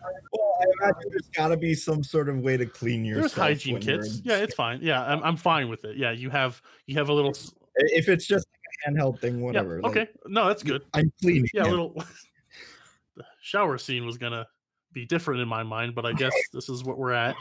I 0.60 0.64
imagine 0.82 1.10
there's 1.10 1.28
gotta 1.34 1.56
be 1.56 1.74
some 1.74 2.02
sort 2.02 2.28
of 2.28 2.38
way 2.38 2.56
to 2.56 2.64
clean 2.66 3.04
yourself. 3.04 3.34
There's 3.34 3.34
hygiene 3.34 3.78
kits. 3.80 4.22
Yeah, 4.24 4.36
it's 4.38 4.54
fine. 4.54 4.80
Yeah, 4.82 5.02
I'm 5.04 5.22
I'm 5.22 5.36
fine 5.36 5.68
with 5.68 5.84
it. 5.84 5.96
Yeah, 5.96 6.12
you 6.12 6.30
have 6.30 6.60
you 6.86 6.96
have 6.96 7.08
a 7.10 7.12
little 7.12 7.34
If 7.76 8.08
it's 8.08 8.26
just 8.26 8.46
like 8.48 8.94
a 8.94 8.98
handheld 8.98 9.20
thing, 9.20 9.38
yeah, 9.38 9.44
whatever. 9.44 9.82
like, 9.82 9.90
okay. 9.96 10.08
No, 10.26 10.46
that's 10.48 10.62
good. 10.62 10.82
I'm 10.94 11.12
cleaning. 11.20 11.48
Yeah, 11.52 11.64
a 11.64 11.68
little 11.70 11.92
the 13.16 13.24
shower 13.40 13.76
scene 13.76 14.06
was 14.06 14.16
gonna 14.16 14.46
be 14.92 15.04
different 15.04 15.40
in 15.42 15.48
my 15.48 15.62
mind, 15.62 15.94
but 15.94 16.06
I 16.06 16.12
guess 16.14 16.32
this 16.54 16.68
is 16.70 16.82
what 16.82 16.96
we're 16.96 17.12
at. 17.12 17.34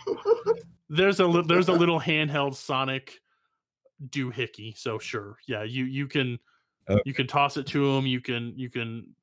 There's 0.90 1.22
a 1.22 1.26
li- 1.28 1.46
there's 1.48 1.70
a 1.70 1.74
little 1.74 2.00
handheld 2.00 2.56
Sonic 2.56 3.20
doohickey, 4.10 4.78
so 4.78 5.00
sure, 5.00 5.38
yeah, 5.48 5.64
you 5.64 5.86
you 5.86 6.08
can 6.08 6.38
Okay. 6.88 7.02
you 7.06 7.14
can 7.16 7.26
toss 7.26 7.58
it 7.58 7.66
to 7.68 7.96
him. 7.96 8.06
You 8.06 8.22
can 8.22 8.54
you 8.56 8.70
can 8.70 9.16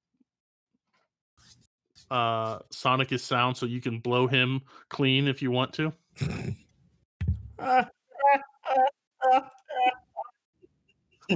uh 2.13 2.59
Sonic 2.71 3.13
is 3.13 3.23
sound, 3.23 3.57
so 3.57 3.67
you 3.67 3.81
can 3.81 3.99
blow 3.99 4.27
him 4.27 4.61
clean 4.89 5.27
if 5.27 5.41
you 5.43 5.51
want 5.51 5.73
to. 5.75 5.93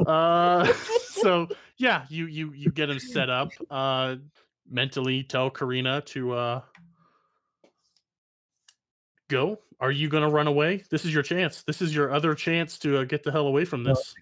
Uh, 0.06 0.70
so 1.08 1.48
yeah, 1.78 2.04
you 2.08 2.26
you 2.26 2.52
you 2.52 2.70
get 2.70 2.90
him 2.90 2.98
set 2.98 3.30
up. 3.30 3.50
Uh, 3.70 4.16
mentally 4.68 5.22
tell 5.22 5.50
Karina 5.50 6.00
to 6.02 6.32
uh 6.32 6.60
go. 9.28 9.58
Are 9.78 9.90
you 9.90 10.08
gonna 10.08 10.28
run 10.28 10.46
away? 10.46 10.84
This 10.90 11.04
is 11.04 11.14
your 11.14 11.22
chance. 11.22 11.62
This 11.62 11.82
is 11.82 11.94
your 11.94 12.12
other 12.12 12.34
chance 12.34 12.78
to 12.80 12.98
uh, 12.98 13.04
get 13.04 13.22
the 13.22 13.32
hell 13.32 13.46
away 13.46 13.64
from 13.64 13.84
this. 13.84 14.14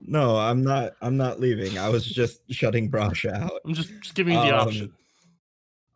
No, 0.00 0.36
I'm 0.38 0.62
not. 0.62 0.92
I'm 1.02 1.16
not 1.16 1.40
leaving. 1.40 1.78
I 1.78 1.88
was 1.88 2.06
just 2.06 2.40
shutting 2.50 2.90
Brasha 2.90 3.32
out. 3.34 3.60
I'm 3.64 3.74
just, 3.74 3.90
just 4.00 4.14
giving 4.14 4.34
you 4.34 4.40
the 4.40 4.58
Um, 4.58 4.68
option. 4.68 4.92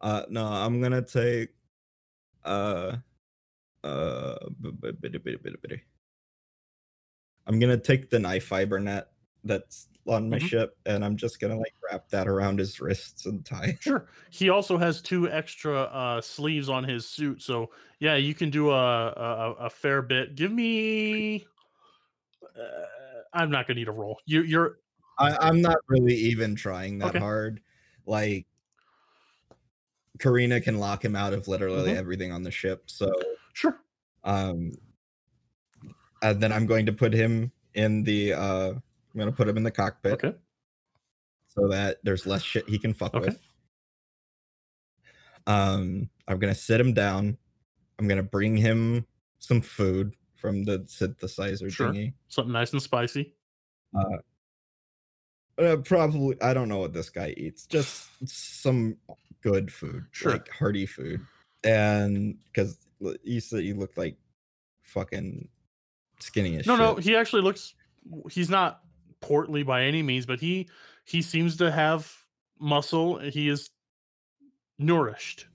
Uh, 0.00 0.22
no, 0.28 0.44
I'm 0.44 0.80
gonna 0.82 1.00
take. 1.02 1.48
Uh, 2.44 2.96
uh. 3.82 4.36
I'm 7.46 7.58
gonna 7.58 7.76
take 7.78 8.10
the 8.10 8.18
knife 8.18 8.44
fiber 8.46 8.78
net 8.78 9.08
that's 9.44 9.88
on 10.06 10.28
my 10.28 10.38
Mhm. 10.38 10.48
ship, 10.48 10.76
and 10.86 11.02
I'm 11.04 11.16
just 11.16 11.40
gonna 11.40 11.58
like 11.58 11.74
wrap 11.90 12.08
that 12.10 12.28
around 12.28 12.58
his 12.58 12.80
wrists 12.80 13.24
and 13.26 13.44
tie. 13.44 13.76
Sure. 13.80 14.06
He 14.30 14.50
also 14.50 14.76
has 14.76 15.00
two 15.00 15.30
extra 15.30 15.82
uh, 15.84 16.20
sleeves 16.20 16.68
on 16.68 16.84
his 16.84 17.08
suit, 17.08 17.40
so 17.42 17.70
yeah, 18.00 18.16
you 18.16 18.34
can 18.34 18.50
do 18.50 18.70
a 18.70 19.08
a, 19.08 19.52
a 19.60 19.70
fair 19.70 20.02
bit. 20.02 20.34
Give 20.34 20.52
me. 20.52 21.46
I'm 23.34 23.50
not 23.50 23.66
gonna 23.66 23.80
need 23.80 23.88
a 23.88 23.92
roll. 23.92 24.18
You, 24.26 24.42
you're 24.42 24.78
I, 25.18 25.36
I'm 25.40 25.60
not 25.60 25.76
really 25.88 26.14
even 26.14 26.54
trying 26.56 26.98
that 26.98 27.10
Okay. 27.10 27.18
hard. 27.18 27.60
Like, 28.06 28.46
Karina 30.18 30.60
can 30.60 30.78
lock 30.78 31.04
him 31.04 31.14
out 31.14 31.32
of 31.32 31.46
literally 31.46 31.92
Mhm. 31.92 31.96
everything 31.96 32.32
on 32.32 32.42
the 32.42 32.50
ship. 32.50 32.84
So, 32.90 33.12
sure. 33.52 33.80
um, 34.24 34.72
and 36.22 36.40
then 36.40 36.52
I'm 36.52 36.66
going 36.66 36.86
to 36.86 36.92
put 36.92 37.12
him 37.12 37.52
in 37.74 38.02
the 38.04 38.32
uh 38.32 38.68
I'm 38.70 39.18
gonna 39.18 39.32
put 39.32 39.48
him 39.48 39.56
in 39.56 39.62
the 39.62 39.70
cockpit 39.70 40.14
Okay. 40.14 40.34
so 41.48 41.68
that 41.68 41.98
there's 42.04 42.26
less 42.26 42.42
shit 42.42 42.68
he 42.68 42.78
can 42.78 42.94
fuck 42.94 43.14
Okay. 43.14 43.26
with. 43.26 43.40
Um 45.46 46.08
I'm 46.28 46.38
gonna 46.38 46.54
sit 46.54 46.80
him 46.80 46.92
down. 46.94 47.36
I'm 47.98 48.08
gonna 48.08 48.22
bring 48.22 48.56
him 48.56 49.06
some 49.38 49.60
food 49.60 50.14
from 50.44 50.62
the 50.64 50.80
synthesizer 50.80 51.72
Sure. 51.72 51.88
thingy. 51.90 52.12
Something 52.28 52.52
nice 52.52 52.72
and 52.74 52.82
spicy. 52.82 53.32
Uh, 55.56 55.76
probably 55.84 56.36
I 56.42 56.52
don't 56.52 56.68
know 56.68 56.80
what 56.80 56.92
this 56.92 57.08
guy 57.08 57.32
eats. 57.38 57.64
Just 57.66 58.10
some 58.26 58.98
good 59.40 59.72
food, 59.72 60.04
Sure. 60.10 60.32
like 60.32 60.48
hearty 60.50 60.84
food. 60.84 61.24
And 61.62 62.36
because 62.44 62.76
you 63.22 63.40
said 63.40 63.64
you 63.64 63.74
look 63.74 63.96
like 63.96 64.18
fucking 64.82 65.48
skinny 66.20 66.58
as 66.58 66.66
No, 66.66 66.74
shit. 66.74 66.80
no, 66.80 66.94
he 66.96 67.16
actually 67.16 67.40
looks. 67.40 67.74
He's 68.30 68.50
not 68.50 68.82
portly 69.20 69.62
by 69.62 69.84
any 69.84 70.02
means, 70.02 70.26
but 70.26 70.40
he 70.40 70.68
he 71.06 71.22
seems 71.22 71.56
to 71.56 71.70
have 71.70 72.12
muscle. 72.58 73.18
He 73.18 73.48
is 73.48 73.70
nourished. 74.78 75.46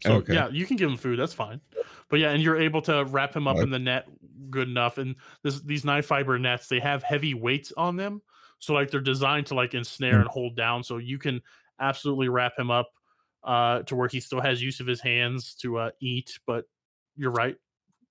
So 0.00 0.14
Okay. 0.16 0.34
yeah, 0.34 0.48
you 0.48 0.66
can 0.66 0.76
give 0.76 0.90
him 0.90 0.96
food. 0.96 1.18
That's 1.18 1.34
fine. 1.34 1.60
But 2.08 2.20
yeah, 2.20 2.30
and 2.30 2.42
you're 2.42 2.56
able 2.60 2.82
to 2.82 3.04
wrap 3.04 3.34
him 3.34 3.46
up 3.48 3.56
in 3.58 3.70
the 3.70 3.78
net 3.78 4.08
good 4.50 4.68
enough. 4.68 4.98
And 4.98 5.16
this 5.42 5.60
these 5.60 5.84
knife 5.84 6.06
fiber 6.06 6.38
nets, 6.38 6.68
they 6.68 6.80
have 6.80 7.02
heavy 7.02 7.34
weights 7.34 7.72
on 7.76 7.96
them, 7.96 8.22
so 8.58 8.72
like 8.74 8.90
they're 8.90 9.00
designed 9.00 9.46
to 9.48 9.54
like 9.54 9.74
ensnare 9.74 10.18
Mm. 10.18 10.20
and 10.22 10.30
hold 10.30 10.56
down. 10.56 10.82
So 10.82 10.98
you 10.98 11.18
can 11.18 11.42
absolutely 11.80 12.28
wrap 12.28 12.58
him 12.58 12.70
up 12.70 12.90
uh, 13.44 13.82
to 13.82 13.94
where 13.96 14.08
he 14.08 14.20
still 14.20 14.40
has 14.40 14.62
use 14.62 14.80
of 14.80 14.86
his 14.86 15.00
hands 15.00 15.54
to 15.56 15.78
uh, 15.78 15.90
eat. 16.00 16.38
But 16.46 16.64
you're 17.16 17.30
right, 17.32 17.56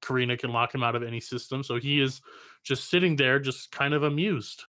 Karina 0.02 0.38
can 0.38 0.52
lock 0.52 0.76
him 0.76 0.84
out 0.84 0.95
of 0.95 1.04
any 1.04 1.19
system. 1.19 1.63
So 1.63 1.80
he 1.80 2.00
is 2.02 2.21
just 2.63 2.89
sitting 2.89 3.15
there, 3.15 3.39
just 3.39 3.71
kind 3.71 3.93
of 3.93 4.04
amused. 4.04 4.65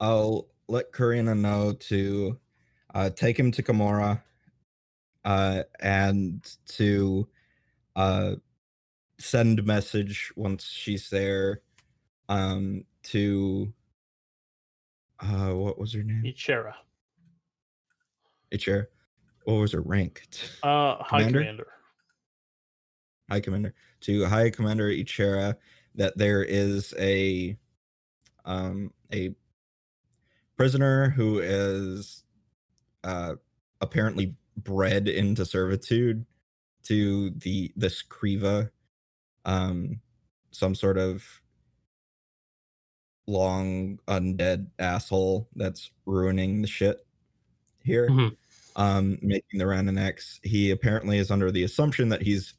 I'll 0.00 0.48
let 0.68 0.92
Karina 0.92 1.34
know 1.34 1.72
to 1.72 2.38
uh, 2.94 3.10
take 3.10 3.38
him 3.38 3.50
to 3.52 3.62
Kimura 3.62 4.22
uh, 5.24 5.62
and 5.80 6.44
to 6.66 7.28
uh, 7.96 8.34
send 9.18 9.64
message 9.64 10.32
once 10.36 10.64
she's 10.64 11.10
there 11.10 11.60
um, 12.28 12.84
to 13.02 13.72
uh, 15.20 15.50
what 15.50 15.78
was 15.78 15.92
her 15.92 16.02
name? 16.02 16.22
Ichera, 16.24 16.72
Ichera. 18.52 18.86
What 19.44 19.54
was 19.54 19.72
her 19.72 19.80
rank? 19.80 20.22
uh, 20.62 20.96
High 21.02 21.24
Commander? 21.24 21.40
Commander. 21.40 21.66
High 23.30 23.40
Commander 23.40 23.74
to 24.02 24.24
High 24.26 24.50
Commander 24.50 24.88
Ichera 24.90 25.56
that 25.94 26.16
there 26.16 26.42
is 26.42 26.94
a 26.98 27.56
um 28.44 28.92
a 29.12 29.34
prisoner 30.56 31.10
who 31.10 31.40
is 31.40 32.24
uh 33.04 33.36
apparently 33.80 34.36
bred 34.56 35.08
into 35.08 35.44
servitude 35.44 36.26
to 36.84 37.30
the 37.30 37.72
this 37.76 38.02
Kriva 38.02 38.70
um 39.44 40.00
some 40.52 40.74
sort 40.74 40.98
of 40.98 41.42
long 43.26 43.98
undead 44.08 44.70
asshole 44.78 45.48
that's 45.54 45.90
ruining 46.06 46.62
the 46.62 46.68
shit 46.68 47.06
here 47.84 48.08
Mhm. 48.08 48.36
um 48.76 49.18
making 49.22 49.58
the 49.58 49.64
Rananex 49.66 50.40
he 50.44 50.70
apparently 50.70 51.18
is 51.18 51.30
under 51.30 51.50
the 51.52 51.64
assumption 51.64 52.08
that 52.10 52.22
he's 52.22 52.54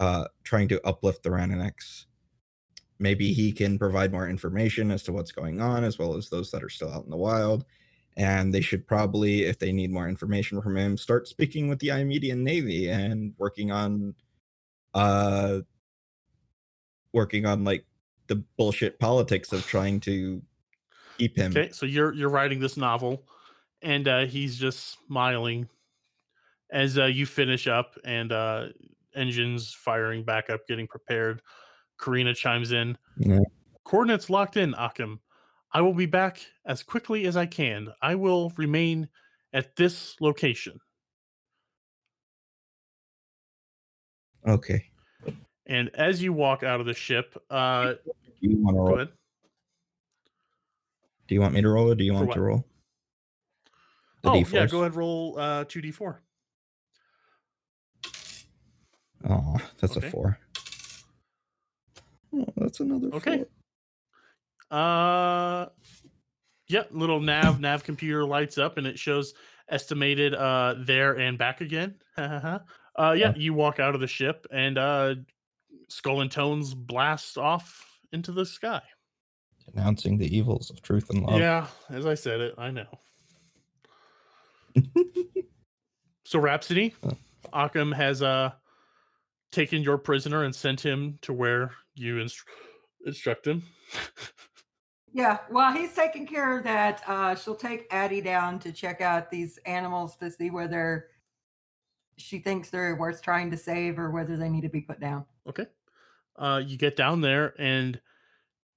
uh, 0.00 0.28
trying 0.44 0.68
to 0.68 0.86
uplift 0.86 1.22
the 1.24 1.30
Rananex. 1.30 2.06
Maybe 2.98 3.32
he 3.32 3.52
can 3.52 3.78
provide 3.78 4.12
more 4.12 4.28
information 4.28 4.90
as 4.90 5.02
to 5.04 5.12
what's 5.12 5.32
going 5.32 5.60
on, 5.60 5.84
as 5.84 5.98
well 5.98 6.16
as 6.16 6.30
those 6.30 6.50
that 6.52 6.64
are 6.64 6.68
still 6.68 6.92
out 6.92 7.04
in 7.04 7.10
the 7.10 7.16
wild. 7.16 7.64
And 8.18 8.52
they 8.52 8.60
should 8.60 8.84
probably, 8.86 9.44
if 9.44 9.60
they 9.60 9.72
need 9.72 9.92
more 9.92 10.08
information 10.08 10.60
from 10.60 10.76
him, 10.76 10.96
start 10.96 11.28
speaking 11.28 11.68
with 11.68 11.78
the 11.78 11.88
Iamedian 11.88 12.38
Navy 12.38 12.88
and 12.88 13.32
working 13.38 13.70
on, 13.70 14.14
uh, 14.92 15.60
working 17.12 17.46
on 17.46 17.62
like 17.62 17.86
the 18.26 18.42
bullshit 18.56 18.98
politics 18.98 19.52
of 19.52 19.64
trying 19.66 20.00
to 20.00 20.42
keep 21.16 21.36
him. 21.36 21.52
Okay, 21.52 21.70
so 21.70 21.86
you're 21.86 22.12
you're 22.12 22.28
writing 22.28 22.58
this 22.58 22.76
novel, 22.76 23.22
and 23.82 24.08
uh, 24.08 24.26
he's 24.26 24.58
just 24.58 24.98
smiling 25.06 25.68
as 26.70 26.98
uh, 26.98 27.04
you 27.04 27.24
finish 27.24 27.68
up, 27.68 27.94
and 28.04 28.32
uh, 28.32 28.66
engines 29.14 29.72
firing 29.72 30.24
back 30.24 30.50
up, 30.50 30.66
getting 30.66 30.88
prepared. 30.88 31.40
Karina 32.00 32.34
chimes 32.34 32.72
in. 32.72 32.98
Yeah. 33.16 33.40
Coordinates 33.84 34.28
locked 34.28 34.56
in, 34.56 34.74
Akim. 34.74 35.20
I 35.72 35.80
will 35.80 35.94
be 35.94 36.06
back 36.06 36.40
as 36.64 36.82
quickly 36.82 37.26
as 37.26 37.36
I 37.36 37.46
can. 37.46 37.88
I 38.00 38.14
will 38.14 38.52
remain 38.56 39.08
at 39.52 39.76
this 39.76 40.16
location. 40.20 40.80
Okay. 44.46 44.90
And 45.66 45.90
as 45.94 46.22
you 46.22 46.32
walk 46.32 46.62
out 46.62 46.80
of 46.80 46.86
the 46.86 46.94
ship, 46.94 47.36
uh, 47.50 47.94
Do 47.94 48.00
you 48.40 48.56
want 48.62 48.76
to 48.76 48.78
go 48.78 48.86
roll? 48.86 48.94
ahead. 48.94 49.08
Do 51.26 51.34
you 51.34 51.42
want 51.42 51.52
me 51.52 51.60
to 51.60 51.68
roll, 51.68 51.90
or 51.90 51.94
do 51.94 52.04
you 52.04 52.14
want 52.14 52.32
to 52.32 52.40
roll? 52.40 52.64
The 54.22 54.30
Oh 54.30 54.34
yeah, 54.34 54.44
D4s? 54.44 54.70
go 54.70 54.78
ahead. 54.78 54.86
And 54.92 54.96
roll 54.96 55.38
uh, 55.38 55.64
two 55.68 55.82
d 55.82 55.90
four. 55.90 56.22
Oh, 59.28 59.56
that's 59.78 59.96
Okay. 59.96 60.06
a 60.06 60.10
four. 60.10 60.38
Oh, 62.34 62.46
that's 62.56 62.80
another 62.80 63.10
Okay. 63.12 63.38
four. 63.38 63.46
Uh, 64.70 65.66
yeah, 66.68 66.82
little 66.90 67.20
nav 67.20 67.60
nav 67.60 67.82
computer 67.84 68.24
lights 68.24 68.58
up 68.58 68.76
and 68.76 68.86
it 68.86 68.98
shows 68.98 69.34
estimated 69.70 70.34
uh 70.34 70.74
there 70.78 71.14
and 71.18 71.38
back 71.38 71.60
again. 71.60 71.94
uh, 72.16 72.58
yeah, 73.16 73.32
you 73.36 73.54
walk 73.54 73.80
out 73.80 73.94
of 73.94 74.00
the 74.00 74.06
ship 74.06 74.46
and 74.52 74.76
uh, 74.78 75.14
Skull 75.88 76.20
and 76.20 76.30
Tones 76.30 76.74
blast 76.74 77.38
off 77.38 77.84
into 78.12 78.32
the 78.32 78.44
sky. 78.44 78.82
Announcing 79.74 80.16
the 80.18 80.34
evils 80.36 80.70
of 80.70 80.80
truth 80.82 81.10
and 81.10 81.22
love. 81.22 81.40
Yeah, 81.40 81.66
as 81.90 82.06
I 82.06 82.14
said 82.14 82.40
it, 82.40 82.54
I 82.58 82.70
know. 82.70 82.86
so 86.24 86.38
Rhapsody, 86.38 86.94
Uh. 87.02 87.12
Occam 87.52 87.92
has 87.92 88.22
uh 88.22 88.52
taken 89.50 89.82
your 89.82 89.96
prisoner 89.96 90.44
and 90.44 90.54
sent 90.54 90.80
him 90.80 91.18
to 91.22 91.32
where 91.32 91.70
you 91.94 92.16
instru- 92.16 92.44
instruct 93.06 93.46
him. 93.46 93.62
Yeah, 95.12 95.38
while 95.48 95.72
he's 95.72 95.94
taking 95.94 96.26
care 96.26 96.56
of 96.56 96.64
that, 96.64 97.02
uh, 97.06 97.34
she'll 97.34 97.54
take 97.54 97.86
Addie 97.90 98.20
down 98.20 98.58
to 98.60 98.72
check 98.72 99.00
out 99.00 99.30
these 99.30 99.58
animals 99.64 100.16
to 100.16 100.30
see 100.30 100.50
whether 100.50 101.06
she 102.18 102.38
thinks 102.40 102.68
they're 102.68 102.96
worth 102.96 103.22
trying 103.22 103.50
to 103.50 103.56
save 103.56 103.98
or 103.98 104.10
whether 104.10 104.36
they 104.36 104.48
need 104.48 104.62
to 104.62 104.68
be 104.68 104.80
put 104.80 105.00
down. 105.00 105.24
Okay. 105.48 105.66
Uh, 106.36 106.62
you 106.64 106.76
get 106.76 106.94
down 106.94 107.20
there, 107.20 107.54
and 107.58 108.00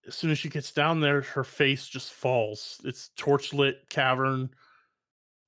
as 0.07 0.15
soon 0.15 0.31
as 0.31 0.39
she 0.39 0.49
gets 0.49 0.71
down 0.71 0.99
there, 0.99 1.21
her 1.21 1.43
face 1.43 1.87
just 1.87 2.11
falls. 2.13 2.79
It's 2.85 3.11
torchlit 3.17 3.89
cavern 3.89 4.49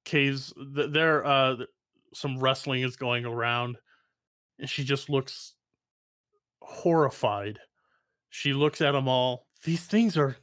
caves. 0.06 0.54
th- 0.76 0.92
There, 0.92 1.26
uh, 1.26 1.56
some 2.14 2.40
wrestling 2.40 2.84
is 2.84 2.96
going 2.96 3.26
around, 3.26 3.78
and 4.60 4.70
she 4.70 4.84
just 4.84 5.10
looks 5.10 5.56
horrified. 6.62 7.60
She 8.30 8.54
looks 8.54 8.82
at 8.82 8.92
them 8.92 9.08
all. 9.08 9.48
These 9.64 9.86
things 9.86 10.18
are 10.18 10.36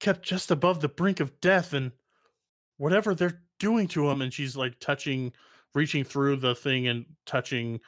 kept 0.00 0.22
just 0.22 0.50
above 0.50 0.80
the 0.80 0.88
brink 0.88 1.20
of 1.20 1.40
death, 1.40 1.72
and 1.72 1.92
whatever 2.78 3.14
they're 3.14 3.42
doing 3.58 3.86
to 3.88 4.08
him 4.08 4.22
and 4.22 4.32
she's 4.32 4.56
like 4.56 4.78
touching, 4.80 5.32
reaching 5.74 6.02
through 6.02 6.36
the 6.36 6.54
thing 6.54 6.88
and 6.88 7.04
touching 7.26 7.78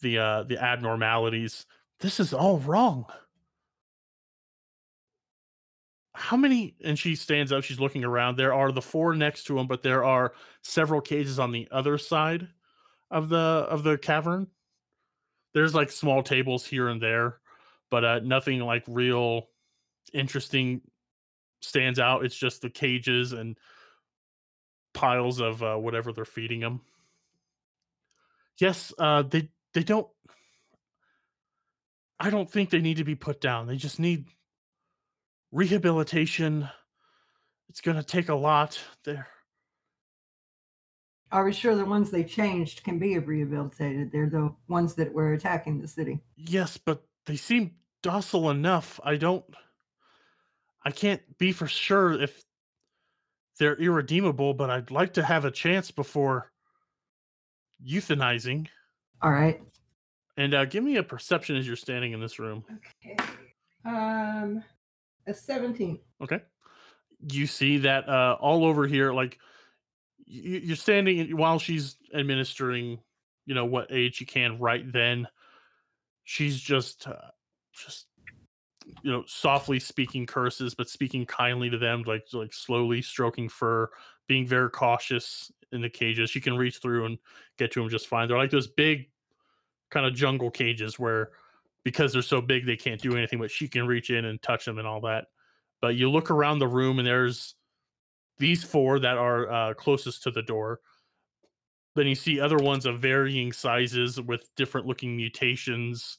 the 0.00 0.18
uh 0.18 0.42
the 0.44 0.58
abnormalities 0.62 1.66
this 2.00 2.18
is 2.18 2.32
all 2.32 2.58
wrong. 2.58 3.04
How 6.14 6.36
many? 6.36 6.74
And 6.82 6.98
she 6.98 7.14
stands 7.14 7.52
up. 7.52 7.62
She's 7.62 7.80
looking 7.80 8.04
around. 8.04 8.36
There 8.36 8.54
are 8.54 8.72
the 8.72 8.82
four 8.82 9.14
next 9.14 9.44
to 9.44 9.58
him, 9.58 9.66
but 9.66 9.82
there 9.82 10.04
are 10.04 10.32
several 10.62 11.00
cages 11.00 11.38
on 11.38 11.52
the 11.52 11.68
other 11.70 11.98
side 11.98 12.48
of 13.10 13.28
the 13.28 13.36
of 13.36 13.84
the 13.84 13.96
cavern. 13.96 14.48
There's 15.54 15.74
like 15.74 15.90
small 15.90 16.22
tables 16.22 16.66
here 16.66 16.88
and 16.88 17.00
there, 17.00 17.40
but 17.90 18.04
uh, 18.04 18.20
nothing 18.20 18.60
like 18.60 18.84
real 18.86 19.48
interesting 20.12 20.80
stands 21.60 21.98
out. 21.98 22.24
It's 22.24 22.36
just 22.36 22.62
the 22.62 22.70
cages 22.70 23.32
and 23.32 23.56
piles 24.92 25.40
of 25.40 25.62
uh, 25.62 25.76
whatever 25.76 26.12
they're 26.12 26.24
feeding 26.24 26.60
them. 26.60 26.80
Yes, 28.58 28.92
uh, 28.98 29.22
they 29.22 29.48
they 29.72 29.82
don't 29.82 30.08
I 32.20 32.28
don't 32.28 32.50
think 32.50 32.68
they 32.68 32.80
need 32.80 32.98
to 32.98 33.04
be 33.04 33.14
put 33.14 33.40
down. 33.40 33.66
They 33.66 33.76
just 33.76 33.98
need 33.98 34.26
rehabilitation. 35.52 36.68
It's 37.70 37.80
going 37.80 37.96
to 37.96 38.02
take 38.02 38.28
a 38.28 38.34
lot. 38.34 38.78
They're 39.04 39.26
Are 41.32 41.44
we 41.44 41.52
sure 41.52 41.74
the 41.74 41.84
ones 41.86 42.10
they 42.10 42.24
changed 42.24 42.84
can 42.84 42.98
be 42.98 43.16
rehabilitated? 43.18 44.12
They're 44.12 44.28
the 44.28 44.54
ones 44.68 44.94
that 44.96 45.12
were 45.12 45.32
attacking 45.32 45.80
the 45.80 45.88
city. 45.88 46.20
Yes, 46.36 46.76
but 46.76 47.02
they 47.24 47.36
seem 47.36 47.76
docile 48.02 48.50
enough. 48.50 49.00
I 49.02 49.16
don't. 49.16 49.44
I 50.84 50.90
can't 50.90 51.20
be 51.38 51.52
for 51.52 51.66
sure 51.66 52.12
if 52.20 52.42
they're 53.58 53.76
irredeemable, 53.76 54.54
but 54.54 54.70
I'd 54.70 54.90
like 54.90 55.14
to 55.14 55.22
have 55.22 55.44
a 55.44 55.50
chance 55.50 55.90
before 55.90 56.50
euthanizing. 57.86 58.66
All 59.22 59.30
right. 59.30 59.60
And 60.36 60.54
uh, 60.54 60.64
give 60.64 60.82
me 60.82 60.96
a 60.96 61.02
perception 61.02 61.56
as 61.56 61.66
you're 61.66 61.76
standing 61.76 62.12
in 62.12 62.20
this 62.20 62.38
room. 62.38 62.64
Okay. 63.04 63.16
Um, 63.84 64.62
a 65.26 65.34
17. 65.34 65.98
Okay. 66.22 66.40
You 67.30 67.46
see 67.46 67.78
that 67.78 68.08
uh, 68.08 68.36
all 68.40 68.64
over 68.64 68.86
here, 68.86 69.12
like 69.12 69.38
y- 70.26 70.60
you're 70.64 70.76
standing 70.76 71.36
while 71.36 71.58
she's 71.58 71.96
administering, 72.14 72.98
you 73.44 73.54
know, 73.54 73.66
what 73.66 73.92
aid 73.92 74.14
she 74.14 74.24
can 74.24 74.58
right 74.58 74.90
then. 74.90 75.28
She's 76.24 76.58
just, 76.58 77.06
uh, 77.06 77.16
just, 77.74 78.06
you 79.02 79.10
know, 79.10 79.24
softly 79.26 79.78
speaking 79.78 80.26
curses, 80.26 80.74
but 80.74 80.88
speaking 80.88 81.26
kindly 81.26 81.70
to 81.70 81.78
them, 81.78 82.02
like 82.06 82.26
like 82.32 82.52
slowly 82.52 83.02
stroking 83.02 83.48
fur, 83.48 83.88
being 84.26 84.46
very 84.46 84.70
cautious 84.70 85.52
in 85.72 85.80
the 85.80 85.90
cages. 85.90 86.30
She 86.30 86.40
can 86.40 86.56
reach 86.56 86.78
through 86.78 87.06
and 87.06 87.18
get 87.58 87.72
to 87.72 87.80
them 87.80 87.88
just 87.88 88.08
fine. 88.08 88.28
They're 88.28 88.38
like 88.38 88.50
those 88.50 88.68
big, 88.68 89.08
kind 89.90 90.06
of 90.06 90.14
jungle 90.14 90.50
cages 90.50 90.98
where, 90.98 91.30
because 91.84 92.12
they're 92.12 92.22
so 92.22 92.40
big, 92.40 92.66
they 92.66 92.76
can't 92.76 93.00
do 93.00 93.16
anything, 93.16 93.38
but 93.38 93.50
she 93.50 93.68
can 93.68 93.86
reach 93.86 94.10
in 94.10 94.24
and 94.24 94.40
touch 94.42 94.64
them 94.64 94.78
and 94.78 94.86
all 94.86 95.00
that 95.02 95.26
but 95.80 95.96
you 95.96 96.10
look 96.10 96.30
around 96.30 96.58
the 96.58 96.68
room 96.68 96.98
and 96.98 97.06
there's 97.06 97.54
these 98.38 98.62
four 98.64 98.98
that 99.00 99.18
are 99.18 99.50
uh, 99.50 99.74
closest 99.74 100.22
to 100.22 100.30
the 100.30 100.42
door 100.42 100.80
then 101.96 102.06
you 102.06 102.14
see 102.14 102.40
other 102.40 102.56
ones 102.56 102.86
of 102.86 103.00
varying 103.00 103.52
sizes 103.52 104.20
with 104.20 104.48
different 104.56 104.86
looking 104.86 105.16
mutations 105.16 106.18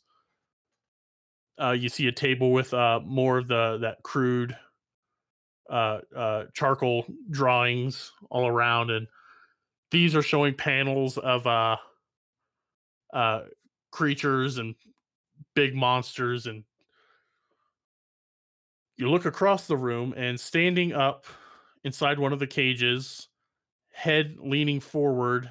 uh, 1.59 1.71
you 1.71 1.89
see 1.89 2.07
a 2.07 2.11
table 2.11 2.51
with 2.51 2.73
uh, 2.73 2.99
more 3.03 3.39
of 3.39 3.47
the 3.47 3.77
that 3.81 4.01
crude 4.03 4.55
uh, 5.69 5.99
uh, 6.15 6.43
charcoal 6.53 7.05
drawings 7.29 8.11
all 8.29 8.47
around 8.47 8.91
and 8.91 9.07
these 9.89 10.15
are 10.15 10.21
showing 10.21 10.53
panels 10.53 11.17
of 11.17 11.45
uh, 11.47 11.75
uh, 13.13 13.41
creatures 13.91 14.57
and 14.57 14.75
big 15.55 15.75
monsters 15.75 16.47
and 16.47 16.63
you 18.97 19.09
look 19.09 19.25
across 19.25 19.67
the 19.67 19.77
room 19.77 20.13
and 20.15 20.39
standing 20.39 20.93
up 20.93 21.25
inside 21.83 22.19
one 22.19 22.33
of 22.33 22.39
the 22.39 22.47
cages 22.47 23.27
head 23.91 24.37
leaning 24.39 24.79
forward 24.79 25.49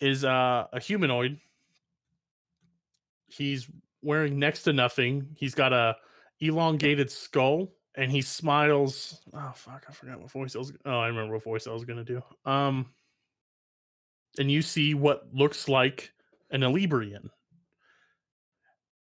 is 0.00 0.24
uh, 0.24 0.66
a 0.72 0.80
humanoid. 0.80 1.38
He's 3.26 3.68
wearing 4.02 4.38
next 4.38 4.62
to 4.62 4.72
nothing 4.72 5.26
he's 5.36 5.54
got 5.54 5.72
a 5.72 5.96
elongated 6.40 7.10
skull 7.10 7.72
and 7.96 8.12
he 8.12 8.22
smiles 8.22 9.20
oh 9.34 9.52
fuck 9.54 9.84
i 9.88 9.92
forgot 9.92 10.20
what 10.20 10.30
voice 10.30 10.54
i 10.54 10.58
was 10.58 10.72
oh 10.84 10.98
i 10.98 11.08
remember 11.08 11.34
what 11.34 11.42
voice 11.42 11.66
i 11.66 11.72
was 11.72 11.84
gonna 11.84 12.04
do 12.04 12.22
um 12.44 12.86
and 14.38 14.50
you 14.50 14.62
see 14.62 14.94
what 14.94 15.26
looks 15.32 15.68
like 15.68 16.12
an 16.50 16.60
Elebrian. 16.60 17.28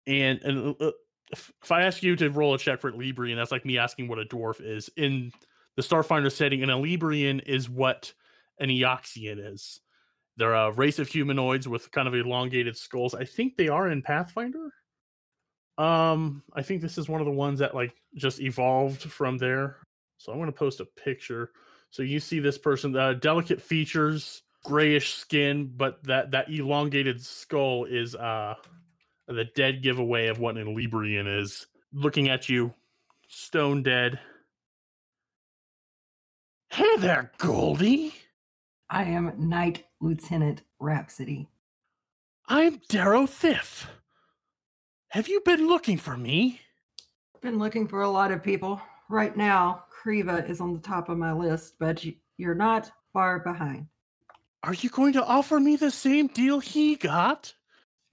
And, 0.07 0.41
and 0.43 0.75
uh, 0.79 0.91
if, 1.31 1.51
if 1.63 1.71
I 1.71 1.83
ask 1.83 2.03
you 2.03 2.15
to 2.17 2.29
roll 2.29 2.53
a 2.53 2.57
check 2.57 2.79
for 2.79 2.91
Elebrian, 2.91 3.35
that's 3.35 3.51
like 3.51 3.65
me 3.65 3.77
asking 3.77 4.07
what 4.07 4.19
a 4.19 4.25
dwarf 4.25 4.61
is. 4.61 4.89
In 4.97 5.31
the 5.75 5.81
Starfinder 5.81 6.31
setting, 6.31 6.63
an 6.63 6.69
Elebrian 6.69 7.41
is 7.45 7.69
what 7.69 8.13
an 8.59 8.69
Eoxian 8.69 9.53
is. 9.53 9.81
They're 10.37 10.53
a 10.53 10.71
race 10.71 10.99
of 10.99 11.07
humanoids 11.07 11.67
with 11.67 11.91
kind 11.91 12.07
of 12.07 12.13
elongated 12.13 12.77
skulls. 12.77 13.15
I 13.15 13.23
think 13.23 13.55
they 13.55 13.69
are 13.69 13.89
in 13.89 14.01
Pathfinder. 14.01 14.69
Um, 15.77 16.43
I 16.53 16.61
think 16.61 16.81
this 16.81 16.97
is 16.97 17.09
one 17.09 17.21
of 17.21 17.25
the 17.25 17.31
ones 17.31 17.59
that 17.59 17.75
like 17.75 17.93
just 18.15 18.41
evolved 18.41 19.03
from 19.03 19.37
there. 19.37 19.77
So 20.17 20.31
I'm 20.31 20.37
going 20.37 20.51
to 20.51 20.57
post 20.57 20.79
a 20.79 20.85
picture. 20.85 21.51
So 21.89 22.03
you 22.03 22.19
see 22.19 22.39
this 22.39 22.57
person, 22.57 22.95
uh, 22.95 23.13
delicate 23.13 23.61
features, 23.61 24.43
grayish 24.63 25.13
skin, 25.13 25.71
but 25.75 26.03
that 26.03 26.31
that 26.31 26.49
elongated 26.49 27.23
skull 27.23 27.85
is 27.85 28.15
uh 28.15 28.55
the 29.27 29.45
dead 29.55 29.81
giveaway 29.81 30.27
of 30.27 30.39
what 30.39 30.57
an 30.57 30.65
Elebrian 30.65 31.41
is. 31.41 31.67
Looking 31.93 32.29
at 32.29 32.49
you, 32.49 32.73
stone 33.27 33.83
dead. 33.83 34.19
Hey 36.69 36.97
there, 36.97 37.31
Goldie. 37.37 38.13
I 38.89 39.03
am 39.03 39.33
Knight 39.37 39.85
Lieutenant 40.05 40.61
Rhapsody. 40.79 41.49
I'm 42.47 42.79
Darrow 42.89 43.25
Thiff. 43.25 43.87
Have 45.07 45.27
you 45.27 45.41
been 45.43 45.67
looking 45.67 45.97
for 45.97 46.15
me? 46.15 46.61
Been 47.41 47.57
looking 47.57 47.87
for 47.87 48.03
a 48.03 48.09
lot 48.09 48.31
of 48.31 48.43
people. 48.43 48.79
Right 49.09 49.35
now, 49.35 49.85
Kriva 49.91 50.47
is 50.47 50.61
on 50.61 50.75
the 50.75 50.79
top 50.79 51.09
of 51.09 51.17
my 51.17 51.33
list, 51.33 51.79
but 51.79 52.05
you're 52.37 52.53
not 52.53 52.91
far 53.13 53.39
behind. 53.39 53.87
Are 54.61 54.75
you 54.75 54.91
going 54.91 55.13
to 55.13 55.25
offer 55.25 55.59
me 55.59 55.75
the 55.75 55.89
same 55.89 56.27
deal 56.27 56.59
he 56.59 56.97
got? 56.97 57.51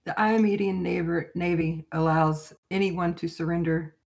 The 0.05 0.15
Iomedaean 0.17 0.79
Navy, 0.79 1.27
Navy 1.35 1.85
allows 1.91 2.53
anyone 2.71 3.13
to 3.15 3.27
surrender 3.27 3.97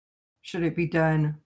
should 0.43 0.65
it 0.65 0.75
be 0.75 0.89
done 0.89 1.37